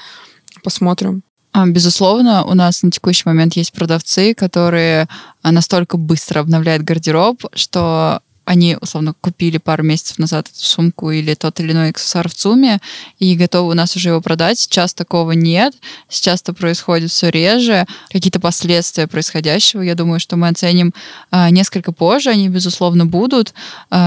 [0.62, 1.22] Посмотрим.
[1.58, 5.08] А, безусловно, у нас на текущий момент есть продавцы, которые
[5.42, 11.34] а, настолько быстро обновляют гардероб, что они, условно, купили пару месяцев назад эту сумку или
[11.34, 12.80] тот или иной аксессуар в ЦУМе
[13.18, 14.58] и готовы у нас уже его продать.
[14.60, 15.74] Сейчас такого нет.
[16.08, 17.86] Сейчас это происходит все реже.
[18.10, 20.94] Какие-то последствия происходящего, я думаю, что мы оценим
[21.32, 22.30] а, несколько позже.
[22.30, 23.52] Они, безусловно, будут.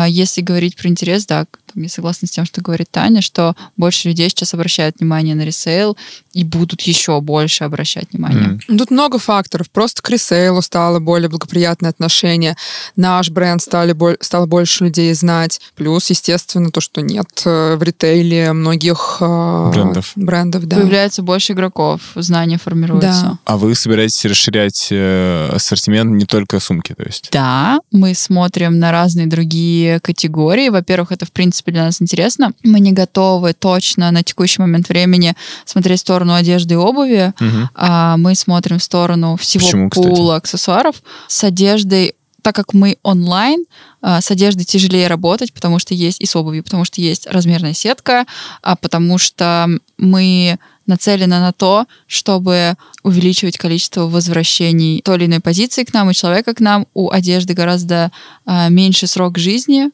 [0.08, 1.45] Если говорить про интерес, да,
[1.76, 5.98] я согласна с тем, что говорит Таня, что больше людей сейчас обращают внимание на ресейл
[6.34, 8.60] и будут еще больше обращать внимание.
[8.68, 8.78] Mm.
[8.78, 9.70] Тут много факторов.
[9.70, 12.56] Просто к ресейлу стало более благоприятное отношение.
[12.96, 15.60] Наш бренд стали, стало больше людей знать.
[15.76, 20.14] Плюс, естественно, то, что нет э, в ритейле многих э, брендов.
[20.16, 20.78] брендов да.
[20.78, 23.22] Появляется больше игроков, знания формируются.
[23.22, 23.40] Да.
[23.46, 27.30] А вы собираетесь расширять э, ассортимент не только сумки, то есть?
[27.32, 30.70] Да, мы смотрим на разные другие категории.
[30.70, 32.53] Во-первых, это, в принципе, принципе, для нас интересно.
[32.64, 35.36] Мы не готовы точно на текущий момент времени
[35.66, 37.34] смотреть в сторону одежды и обуви.
[37.39, 37.70] Угу.
[37.76, 41.01] А мы смотрим в сторону всего Почему, пула аксессуаров.
[41.28, 43.66] С одеждой так как мы онлайн,
[44.01, 47.74] а, с одеждой тяжелее работать, потому что есть и с обувью, потому что есть размерная
[47.74, 48.26] сетка,
[48.64, 49.68] а потому что
[49.99, 50.57] мы
[50.88, 56.55] нацелены на то, чтобы увеличивать количество возвращений той или иной позиции к нам и человека
[56.55, 56.88] к нам.
[56.93, 58.12] У одежды гораздо
[58.45, 59.91] а, меньше срок жизни,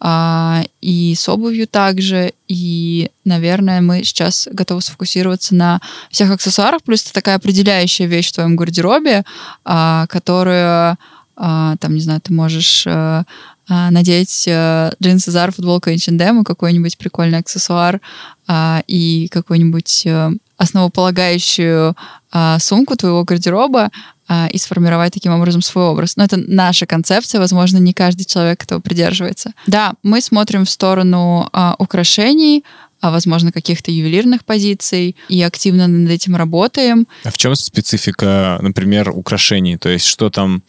[0.00, 2.32] а, и с обувью также.
[2.46, 5.80] И, наверное, мы сейчас готовы сфокусироваться на
[6.10, 6.82] всех аксессуарах.
[6.82, 9.24] Плюс это такая определяющая вещь в твоем гардеробе,
[9.64, 10.96] а, которую,
[11.36, 13.24] а, там, не знаю, ты можешь а,
[13.68, 18.00] а, надеть а, джинсы Zara, футболку H&M, какой-нибудь прикольный аксессуар
[18.46, 21.96] а, и какой-нибудь а, основополагающую
[22.30, 23.90] а, сумку твоего гардероба,
[24.30, 26.16] а, и сформировать таким образом свой образ.
[26.16, 29.52] Но это наша концепция, возможно, не каждый человек этого придерживается.
[29.66, 32.62] Да, мы смотрим в сторону а, украшений,
[33.00, 37.06] а, возможно, каких-то ювелирных позиций, и активно над этим работаем.
[37.24, 39.78] А в чем специфика, например, украшений?
[39.78, 40.62] То есть что там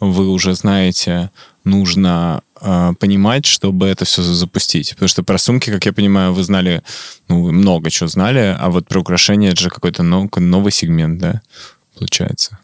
[0.00, 1.30] вы уже знаете,
[1.64, 4.90] нужно э, понимать, чтобы это все запустить?
[4.90, 6.82] Потому что про сумки, как я понимаю, вы знали,
[7.28, 11.18] ну, вы много чего знали, а вот про украшения это же какой-то новый, новый сегмент,
[11.18, 11.42] да,
[11.98, 12.58] получается?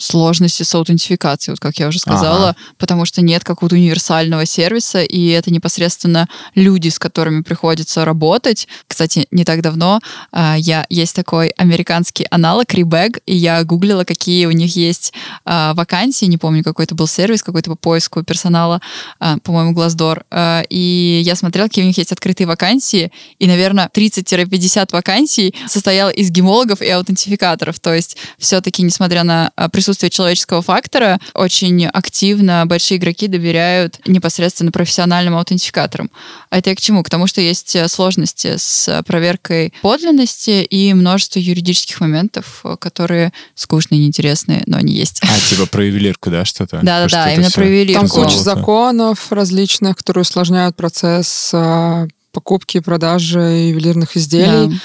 [0.00, 2.56] сложности с аутентификацией, вот как я уже сказала, ага.
[2.78, 8.66] потому что нет какого-то универсального сервиса, и это непосредственно люди, с которыми приходится работать.
[8.88, 10.00] Кстати, не так давно
[10.32, 15.12] э, я есть такой американский аналог Rebag, и я гуглила, какие у них есть
[15.50, 18.80] э, вакансии, не помню, какой это был сервис, какой-то по поиску персонала,
[19.20, 24.92] э, по-моему, э, и я смотрела, какие у них есть открытые вакансии, и, наверное, 30-50
[24.92, 31.18] вакансий состояло из гемологов и аутентификаторов, то есть все-таки, несмотря на присутствие отсутствие человеческого фактора
[31.34, 36.10] очень активно большие игроки доверяют непосредственно профессиональным аутентификаторам.
[36.48, 37.02] А это я к чему?
[37.02, 43.32] К тому, что есть э, сложности с проверкой подлинности и множество юридических моментов, э, которые
[43.54, 45.20] скучные, неинтересные, но они есть.
[45.22, 46.80] А, типа про ювелирку, да, что-то?
[46.82, 48.06] Да-да-да, именно про ювелирку.
[48.06, 54.68] Там куча законов различных, которые усложняют процесс э, покупки и продажи ювелирных изделий.
[54.68, 54.76] Да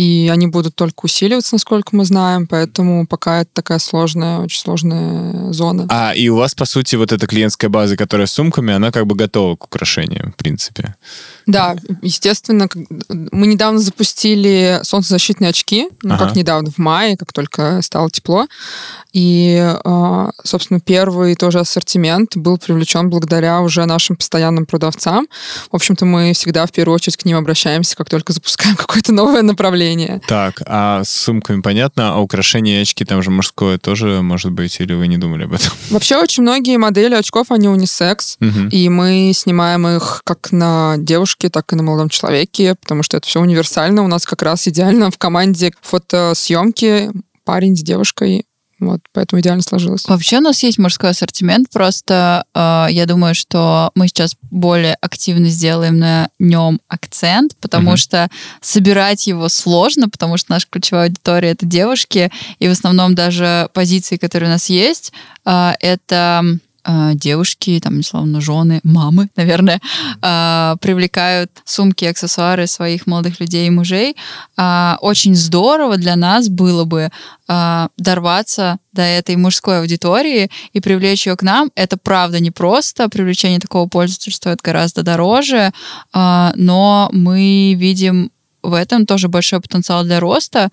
[0.00, 5.52] и они будут только усиливаться, насколько мы знаем, поэтому пока это такая сложная, очень сложная
[5.52, 5.86] зона.
[5.90, 9.06] А, и у вас, по сути, вот эта клиентская база, которая с сумками, она как
[9.06, 10.94] бы готова к украшению, в принципе?
[11.50, 12.68] Да, естественно.
[13.08, 16.26] Мы недавно запустили солнцезащитные очки, ну, ага.
[16.26, 18.46] как недавно, в мае, как только стало тепло.
[19.12, 25.26] И, а, собственно, первый тоже ассортимент был привлечен благодаря уже нашим постоянным продавцам.
[25.70, 29.42] В общем-то, мы всегда в первую очередь к ним обращаемся, как только запускаем какое-то новое
[29.42, 30.20] направление.
[30.26, 34.80] Так, а с сумками понятно, а украшения и очки там же мужское тоже может быть,
[34.80, 35.72] или вы не думали об этом?
[35.90, 38.68] Вообще очень многие модели очков, они унисекс, угу.
[38.70, 40.96] и мы снимаем их как на
[41.40, 44.02] девушке, так и на молодом человеке, потому что это все универсально.
[44.02, 47.10] У нас как раз идеально в команде фотосъемки
[47.44, 48.44] парень с девушкой
[48.78, 50.08] вот, поэтому идеально сложилось.
[50.08, 55.50] Вообще у нас есть мужской ассортимент, просто э, я думаю, что мы сейчас более активно
[55.50, 57.96] сделаем на нем акцент, потому uh-huh.
[57.98, 58.30] что
[58.62, 64.16] собирать его сложно, потому что наша ключевая аудитория это девушки, и в основном даже позиции,
[64.16, 65.12] которые у нас есть,
[65.44, 66.42] э, это
[67.14, 69.80] девушки, там, условно, жены, мамы, наверное,
[70.22, 74.16] э, привлекают сумки, аксессуары своих молодых людей и мужей.
[74.56, 77.10] Э, очень здорово для нас было бы
[77.96, 81.72] дорваться до этой мужской аудитории и привлечь ее к нам.
[81.74, 83.08] Это правда не просто.
[83.08, 85.72] Привлечение такого пользователя стоит гораздо дороже,
[86.14, 88.30] но мы видим
[88.62, 90.70] в этом тоже большой потенциал для роста,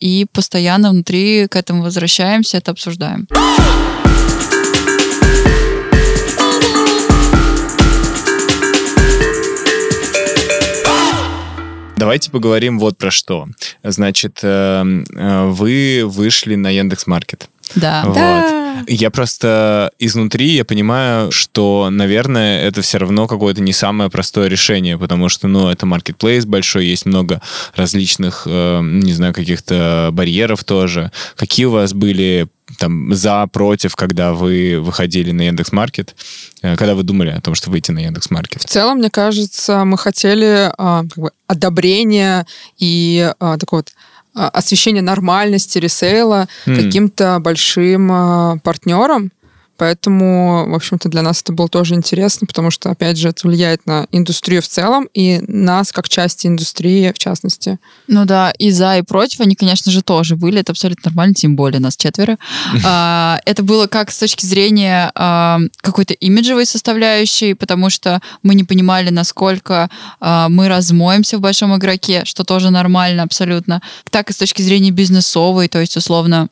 [0.00, 3.26] и постоянно внутри к этому возвращаемся, это обсуждаем.
[12.02, 13.46] Давайте поговорим вот про что.
[13.84, 14.82] Значит, э,
[15.14, 17.48] э, вы вышли на Яндекс Маркет.
[17.74, 18.02] Да.
[18.06, 18.14] Вот.
[18.14, 18.62] да.
[18.88, 24.98] Я просто изнутри я понимаю, что, наверное, это все равно какое-то не самое простое решение,
[24.98, 27.40] потому что, ну, это маркетплейс большой, есть много
[27.76, 31.12] различных, э, не знаю, каких-то барьеров тоже.
[31.36, 32.48] Какие у вас были
[32.78, 36.14] там за, против, когда вы выходили на Яндекс Маркет,
[36.62, 38.62] э, когда вы думали о том, что выйти на Яндекс Маркет?
[38.62, 42.46] В целом, мне кажется, мы хотели а, как бы одобрения
[42.78, 43.92] и а, такого вот
[44.34, 46.76] а, освещения нормальности ресейла mm.
[46.76, 49.30] каким-то большим а, партнером.
[49.82, 53.84] Поэтому, в общем-то, для нас это было тоже интересно, потому что, опять же, это влияет
[53.84, 57.80] на индустрию в целом и нас как части индустрии в частности.
[58.06, 60.60] Ну да, и за, и против они, конечно же, тоже были.
[60.60, 62.38] Это абсолютно нормально, тем более нас четверо.
[62.84, 68.62] А, это было как с точки зрения а, какой-то имиджевой составляющей, потому что мы не
[68.62, 73.82] понимали, насколько а, мы размоемся в большом игроке, что тоже нормально абсолютно.
[74.10, 76.50] Так и с точки зрения бизнесовой, то есть, условно,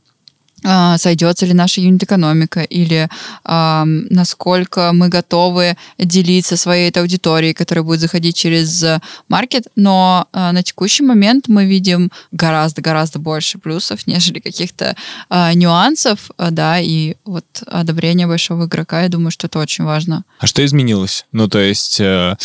[0.63, 3.09] сойдется ли наша юнит-экономика или
[3.45, 8.85] э, насколько мы готовы делиться своей этой аудиторией, которая будет заходить через
[9.29, 9.67] маркет.
[9.77, 14.97] Но э, на текущий момент мы видим гораздо-гораздо больше плюсов, нежели каких-то
[15.31, 20.25] э, нюансов, э, да, и вот одобрение большого игрока, я думаю, что это очень важно.
[20.39, 21.27] А что изменилось?
[21.33, 22.37] Ну, то есть э,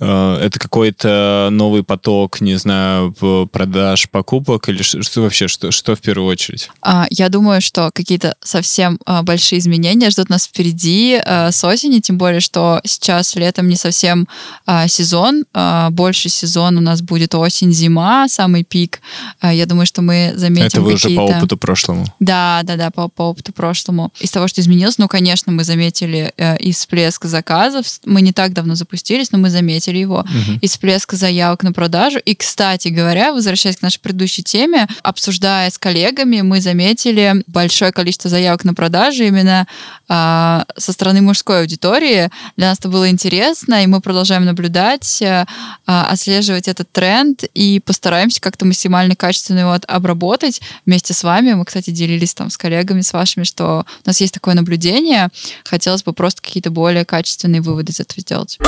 [0.00, 3.14] э, это какой-то новый поток, не знаю,
[3.52, 6.70] продаж, покупок или что, что вообще, что, что в первую очередь?
[6.82, 12.00] А, я думаю, что какие-то совсем а, большие изменения ждут нас впереди а, с осени,
[12.00, 14.28] тем более, что сейчас летом не совсем
[14.66, 19.00] а, сезон, а, больше сезон у нас будет осень-зима, самый пик.
[19.40, 22.06] А, я думаю, что мы заметим Это вы уже по опыту прошлому?
[22.20, 24.12] Да, да, да, по, по опыту прошлому.
[24.20, 27.86] Из того, что изменилось, ну, конечно, мы заметили э, и всплеск заказов.
[28.04, 30.20] Мы не так давно запустились, но мы заметили его.
[30.20, 30.58] Угу.
[30.60, 32.18] И всплеск заявок на продажу.
[32.18, 38.30] И, кстати говоря, возвращаясь к нашей предыдущей теме, обсуждая с коллегами, мы заметили большое количество
[38.30, 39.66] заявок на продажи именно
[40.08, 42.30] а, со стороны мужской аудитории.
[42.56, 45.46] Для нас это было интересно, и мы продолжаем наблюдать, а,
[45.86, 51.52] отслеживать этот тренд и постараемся как-то максимально качественно его обработать вместе с вами.
[51.52, 55.28] Мы, кстати, делились там с коллегами, с вашими, что у нас есть такое наблюдение.
[55.64, 58.58] Хотелось бы просто какие-то более качественные выводы из этого сделать.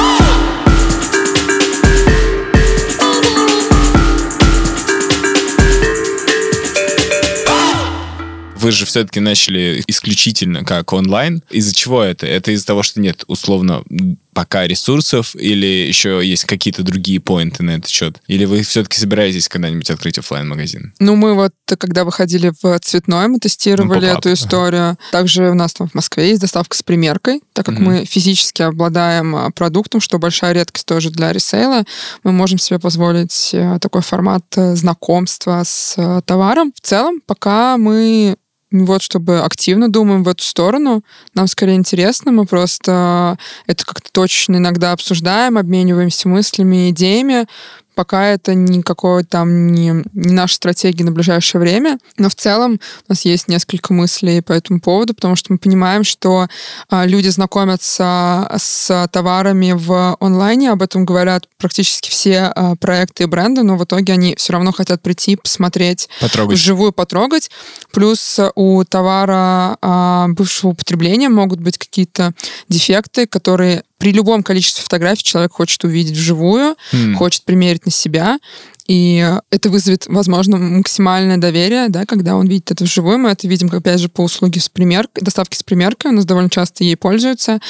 [8.65, 11.43] Вы же все-таки начали исключительно как онлайн.
[11.51, 12.27] Из-за чего это?
[12.27, 13.85] Это из-за того, что нет условно
[14.33, 18.21] пока ресурсов или еще есть какие-то другие поинты на этот счет?
[18.27, 23.29] Или вы все-таки собираетесь когда-нибудь открыть офлайн магазин Ну, мы вот, когда выходили в цветной,
[23.29, 24.99] мы тестировали ну, эту историю.
[25.13, 27.85] Также у нас там в Москве есть доставка с примеркой, так как угу.
[27.85, 31.85] мы физически обладаем а, продуктом, что большая редкость тоже для ресейла,
[32.25, 36.73] мы можем себе позволить э, такой формат э, знакомства с э, товаром.
[36.75, 38.37] В целом, пока мы
[38.83, 41.03] вот чтобы активно думаем в эту сторону.
[41.35, 47.47] Нам скорее интересно, мы просто это как-то точно иногда обсуждаем, обмениваемся мыслями, идеями,
[47.95, 53.13] Пока это никакой там не, не наша стратегия на ближайшее время, но в целом у
[53.13, 56.49] нас есть несколько мыслей по этому поводу, потому что мы понимаем, что
[56.89, 63.27] а, люди знакомятся с товарами в онлайне, об этом говорят практически все а, проекты и
[63.27, 66.59] бренды, но в итоге они все равно хотят прийти, посмотреть, потрогать.
[66.59, 67.51] вживую потрогать.
[67.93, 72.33] Плюс у товара а, бывшего употребления могут быть какие-то
[72.69, 77.15] дефекты, которые при любом количестве фотографий человек хочет увидеть вживую, mm.
[77.15, 78.39] хочет примерить на себя.
[78.87, 83.19] И это вызовет, возможно, максимальное доверие, да, когда он видит это вживую.
[83.19, 86.11] Мы это видим, опять же, по услуге с примеркой, доставки с примеркой.
[86.11, 87.61] У нас довольно часто ей пользуются.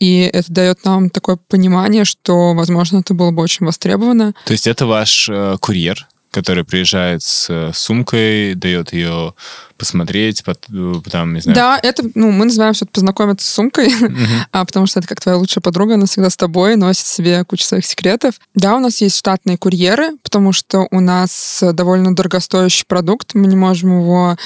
[0.00, 4.34] И это дает нам такое понимание, что, возможно, это было бы очень востребовано.
[4.46, 9.34] То есть это ваш э, курьер, который приезжает с э, сумкой, дает ее
[9.76, 11.56] посмотреть, потом, не знаю.
[11.56, 13.92] Да, это, ну, мы называем все это познакомиться с сумкой,
[14.52, 17.64] а, потому что это как твоя лучшая подруга, она всегда с тобой, носит себе кучу
[17.64, 18.34] своих секретов.
[18.54, 23.56] Да, у нас есть штатные курьеры, потому что у нас довольно дорогостоящий продукт, мы не
[23.56, 24.36] можем его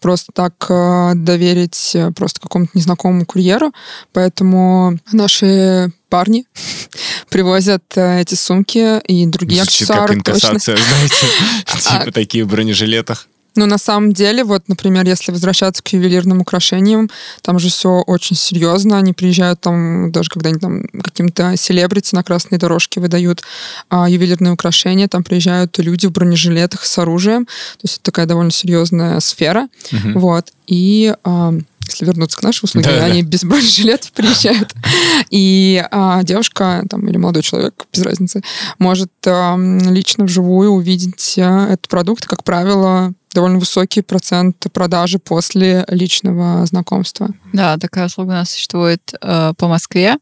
[0.00, 3.72] просто так э, доверить э, просто какому-то незнакомому курьеру,
[4.12, 6.44] поэтому наши парни
[7.30, 10.08] привозят э, эти сумки и другие Звучит аксессуары.
[10.08, 11.26] как инкассация, знаете,
[11.66, 13.28] типа а такие в бронежилетах.
[13.56, 17.10] Ну, на самом деле, вот, например, если возвращаться к ювелирным украшениям,
[17.42, 18.98] там же все очень серьезно.
[18.98, 23.42] Они приезжают там, даже когда они там каким-то селебрити на красной дорожке выдают
[23.88, 27.46] а, ювелирные украшения, там приезжают люди в бронежилетах с оружием.
[27.46, 29.68] То есть это такая довольно серьезная сфера.
[29.92, 30.18] Угу.
[30.20, 30.52] Вот.
[30.66, 31.52] И а,
[31.90, 33.28] если вернуться к нашей услуге, да, они да.
[33.28, 34.74] без бронежилетов приезжают.
[35.30, 38.42] И а, девушка там, или молодой человек, без разницы,
[38.78, 42.26] может а, лично вживую увидеть а, этот продукт.
[42.26, 47.30] Как правило, довольно высокий процент продажи после личного знакомства.
[47.52, 50.16] Да, такая услуга у нас существует э, по Москве.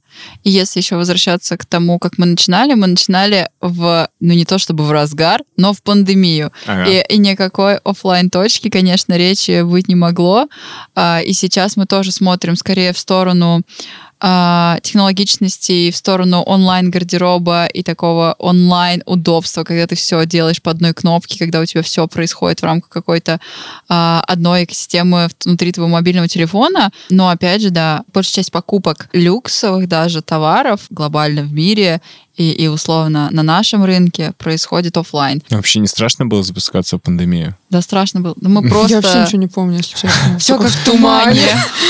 [0.45, 4.59] И если еще возвращаться к тому, как мы начинали, мы начинали в, ну не то
[4.59, 6.53] чтобы в разгар, но в пандемию.
[6.67, 6.91] Ага.
[6.91, 10.49] И, и никакой офлайн точки, конечно, речи быть не могло.
[10.95, 13.63] Э, и сейчас мы тоже смотрим скорее в сторону
[14.21, 21.61] технологичности в сторону онлайн-гардероба и такого онлайн-удобства, когда ты все делаешь по одной кнопке, когда
[21.61, 23.41] у тебя все происходит в рамках какой-то
[23.89, 26.91] а, одной экосистемы внутри твоего мобильного телефона.
[27.11, 32.01] Но, опять же, да, большая часть покупок люксовых даже товаров глобально в мире
[32.39, 35.43] и, и условно на нашем рынке происходит офлайн.
[35.51, 37.57] Вообще не страшно было запускаться в пандемию?
[37.69, 38.35] Да, страшно было.
[38.41, 38.95] Но мы просто...
[38.95, 40.39] Я вообще ничего не помню, если честно.
[40.39, 41.43] Все как в тумане.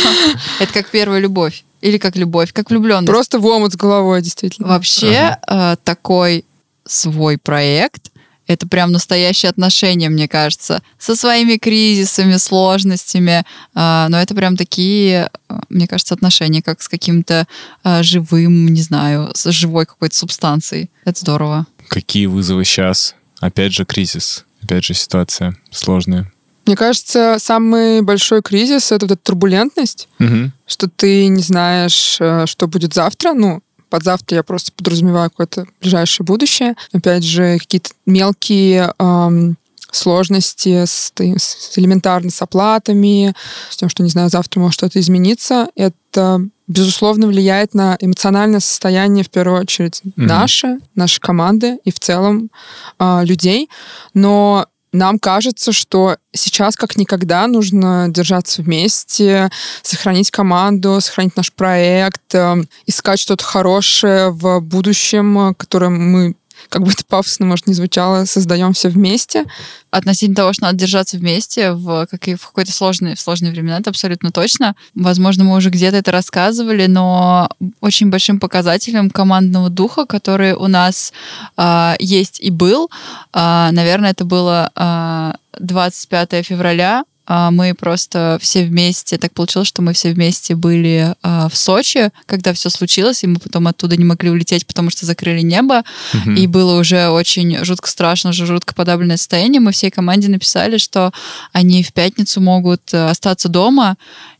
[0.58, 1.64] Это как первая любовь.
[1.80, 3.06] Или как любовь, как влюбленность.
[3.06, 4.68] Просто в омут с головой, действительно.
[4.68, 5.74] Вообще, ага.
[5.74, 6.44] э, такой
[6.84, 8.10] свой проект
[8.48, 13.44] это прям настоящие отношения, мне кажется, со своими кризисами, сложностями.
[13.74, 17.46] Э, но это прям такие, э, мне кажется, отношения, как с каким-то
[17.84, 20.90] э, живым, не знаю, с живой какой-то субстанцией.
[21.04, 21.66] Это здорово.
[21.88, 23.14] Какие вызовы сейчас?
[23.38, 24.44] Опять же, кризис.
[24.62, 26.32] Опять же, ситуация сложная.
[26.68, 30.52] Мне кажется, самый большой кризис— это вот эта турбулентность, угу.
[30.66, 33.32] что ты не знаешь, э, что будет завтра.
[33.32, 36.74] Ну, под завтра я просто подразумеваю какое-то ближайшее будущее.
[36.92, 39.56] Опять же, какие-то мелкие эм,
[39.90, 43.34] сложности с, с элементарно с оплатами,
[43.70, 45.70] с тем, что, не знаю, завтра может что-то измениться.
[45.74, 50.12] Это безусловно, влияет на эмоциональное состояние, в первую очередь, mm-hmm.
[50.16, 52.50] наше, нашей команды и в целом
[52.98, 53.70] э, людей.
[54.12, 59.50] Но нам кажется, что сейчас как никогда нужно держаться вместе,
[59.82, 66.34] сохранить команду, сохранить наш проект, э, искать что-то хорошее в будущем, которое мы
[66.68, 69.44] как бы это пафосно, может, не звучало, создаем все вместе.
[69.90, 73.78] Относительно того, что надо держаться вместе в, как и в какой-то сложные, в сложные времена,
[73.78, 74.76] это абсолютно точно.
[74.94, 77.48] Возможно, мы уже где-то это рассказывали, но
[77.80, 81.12] очень большим показателем командного духа, который у нас
[81.56, 82.90] э, есть и был,
[83.32, 89.82] э, наверное, это было э, 25 февраля а, мы просто все вместе, так получилось, что
[89.82, 94.04] мы все вместе были а, в Сочи, когда все случилось, и мы потом оттуда не
[94.04, 96.30] могли улететь, потому что закрыли небо, угу.
[96.32, 99.60] и было уже очень жутко страшно, уже жутко подавленное состояние.
[99.60, 101.12] Мы всей команде написали, что
[101.52, 103.96] они в пятницу могут э, остаться дома,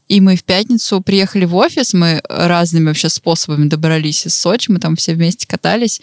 [0.08, 4.78] и мы в пятницу приехали в офис, мы разными вообще способами добрались из Сочи, мы
[4.78, 6.00] там все вместе катались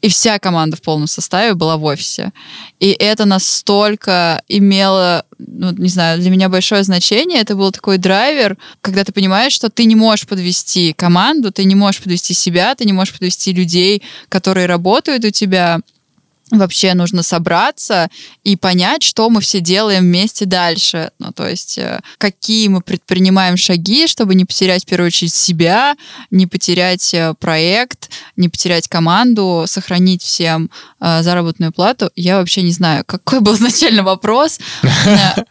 [0.00, 2.32] и вся команда в полном составе была в офисе.
[2.78, 7.40] И это настолько имело, ну, не знаю, для меня большое значение.
[7.40, 11.74] Это был такой драйвер, когда ты понимаешь, что ты не можешь подвести команду, ты не
[11.74, 15.80] можешь подвести себя, ты не можешь подвести людей, которые работают у тебя
[16.50, 18.08] вообще нужно собраться
[18.42, 21.10] и понять, что мы все делаем вместе дальше.
[21.18, 25.96] Ну, то есть, э, какие мы предпринимаем шаги, чтобы не потерять, в первую очередь, себя,
[26.30, 30.70] не потерять э, проект, не потерять команду, сохранить всем
[31.00, 32.10] э, заработную плату.
[32.16, 34.58] Я вообще не знаю, какой был изначально вопрос,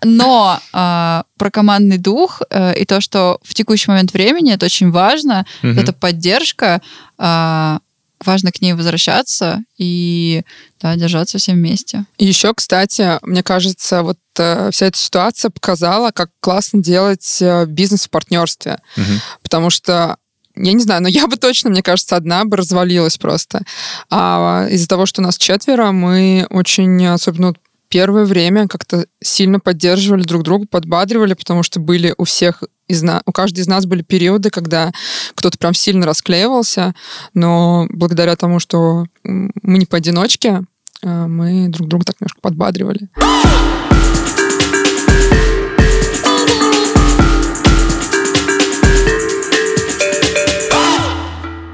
[0.04, 4.92] но э, про командный дух э, и то, что в текущий момент времени это очень
[4.92, 6.82] важно, это поддержка,
[7.18, 7.80] э,
[8.24, 10.44] важно к ней возвращаться и
[10.82, 12.06] да, держаться все вместе.
[12.18, 17.66] И еще, кстати, мне кажется, вот э, вся эта ситуация показала, как классно делать э,
[17.66, 18.80] бизнес в партнерстве.
[18.96, 19.06] Угу.
[19.44, 20.18] Потому что
[20.56, 23.62] я не знаю, но я бы точно, мне кажется, одна бы развалилась просто.
[24.10, 27.54] А из-за того, что нас четверо, мы очень, особенно
[27.90, 33.22] первое время как-то сильно поддерживали друг друга, подбадривали, потому что были у всех из нас,
[33.26, 34.92] у каждого из нас были периоды, когда
[35.36, 36.94] кто-то прям сильно расклеивался,
[37.34, 40.64] но благодаря тому, что мы не поодиночке,
[41.02, 43.10] э, мы друг друга так немножко подбадривали.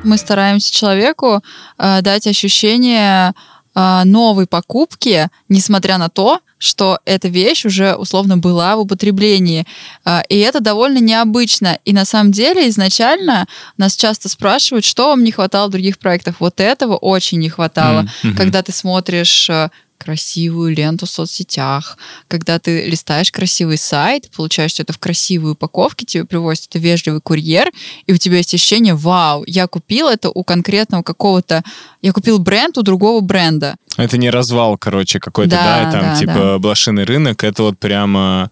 [0.03, 1.41] Мы стараемся человеку
[1.77, 3.33] э, дать ощущение
[3.75, 9.65] новой покупки, несмотря на то, что эта вещь уже условно была в употреблении.
[10.05, 11.77] А, и это довольно необычно.
[11.83, 13.47] И на самом деле изначально
[13.77, 16.35] нас часто спрашивают, что вам не хватало в других проектах.
[16.39, 18.07] Вот этого очень не хватало.
[18.23, 18.35] Mm-hmm.
[18.37, 24.83] Когда ты смотришь э, красивую ленту в соцсетях, когда ты листаешь красивый сайт, получаешь что
[24.83, 27.71] это в красивой упаковке, тебе привозит это вежливый курьер,
[28.05, 31.63] и у тебя есть ощущение, вау, я купил это у конкретного какого-то,
[32.01, 33.75] я купил бренд у другого бренда.
[33.97, 36.59] Это не развал, короче, какой-то, да, да там да, типа да.
[36.59, 38.51] блошиный рынок, это вот прямо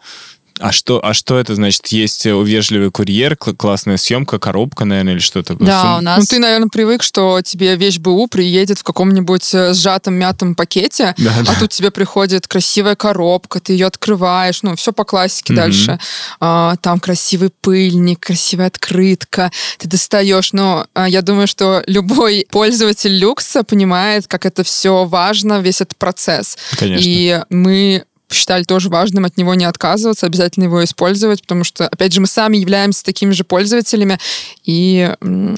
[0.62, 1.88] а что, а что это значит?
[1.88, 5.56] Есть вежливый курьер, классная съемка, коробка, наверное, или что-то?
[5.56, 6.20] Да, у нас...
[6.20, 11.16] Ну, ты, наверное, привык, что тебе вещь БУ приедет в каком-нибудь э, сжатом, мятом пакете,
[11.18, 11.56] да, а да.
[11.60, 15.62] тут тебе приходит красивая коробка, ты ее открываешь, ну, все по классике угу.
[15.62, 16.00] дальше.
[16.40, 20.54] А, там красивый пыльник, красивая открытка, ты достаешь.
[20.54, 25.98] Но а, я думаю, что любой пользователь люкса понимает, как это все важно, весь этот
[25.98, 26.58] процесс.
[26.78, 27.04] Конечно.
[27.04, 32.14] И мы посчитали тоже важным от него не отказываться, обязательно его использовать, потому что, опять
[32.14, 34.20] же, мы сами являемся такими же пользователями
[34.64, 35.14] и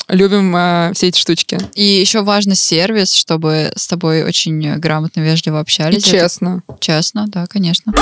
[0.07, 1.59] любим э, все эти штучки.
[1.75, 5.99] И еще важно сервис, чтобы с тобой очень грамотно, вежливо общались.
[5.99, 6.63] И честно.
[6.67, 6.79] Это...
[6.79, 7.93] Честно, да, конечно.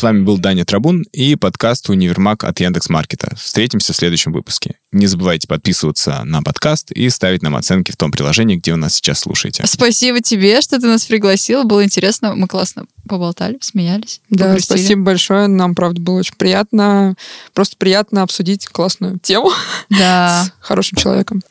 [0.00, 3.36] С вами был Даня Трабун и подкаст «Универмаг» от Яндекс.Маркета.
[3.36, 4.76] Встретимся в следующем выпуске.
[4.92, 8.94] Не забывайте подписываться на подкаст и ставить нам оценки в том приложении, где вы нас
[8.94, 9.62] сейчас слушаете.
[9.66, 11.64] Спасибо тебе, что ты нас пригласила.
[11.64, 12.34] Было интересно.
[12.34, 14.22] Мы классно поболтали, смеялись.
[14.30, 14.78] Да, погрустили.
[14.78, 15.48] спасибо большое.
[15.48, 17.14] Нам, правда, было очень приятно.
[17.52, 19.50] Просто приятно обсудить классную тему
[19.90, 20.44] да.
[20.62, 21.42] с хорошим человеком.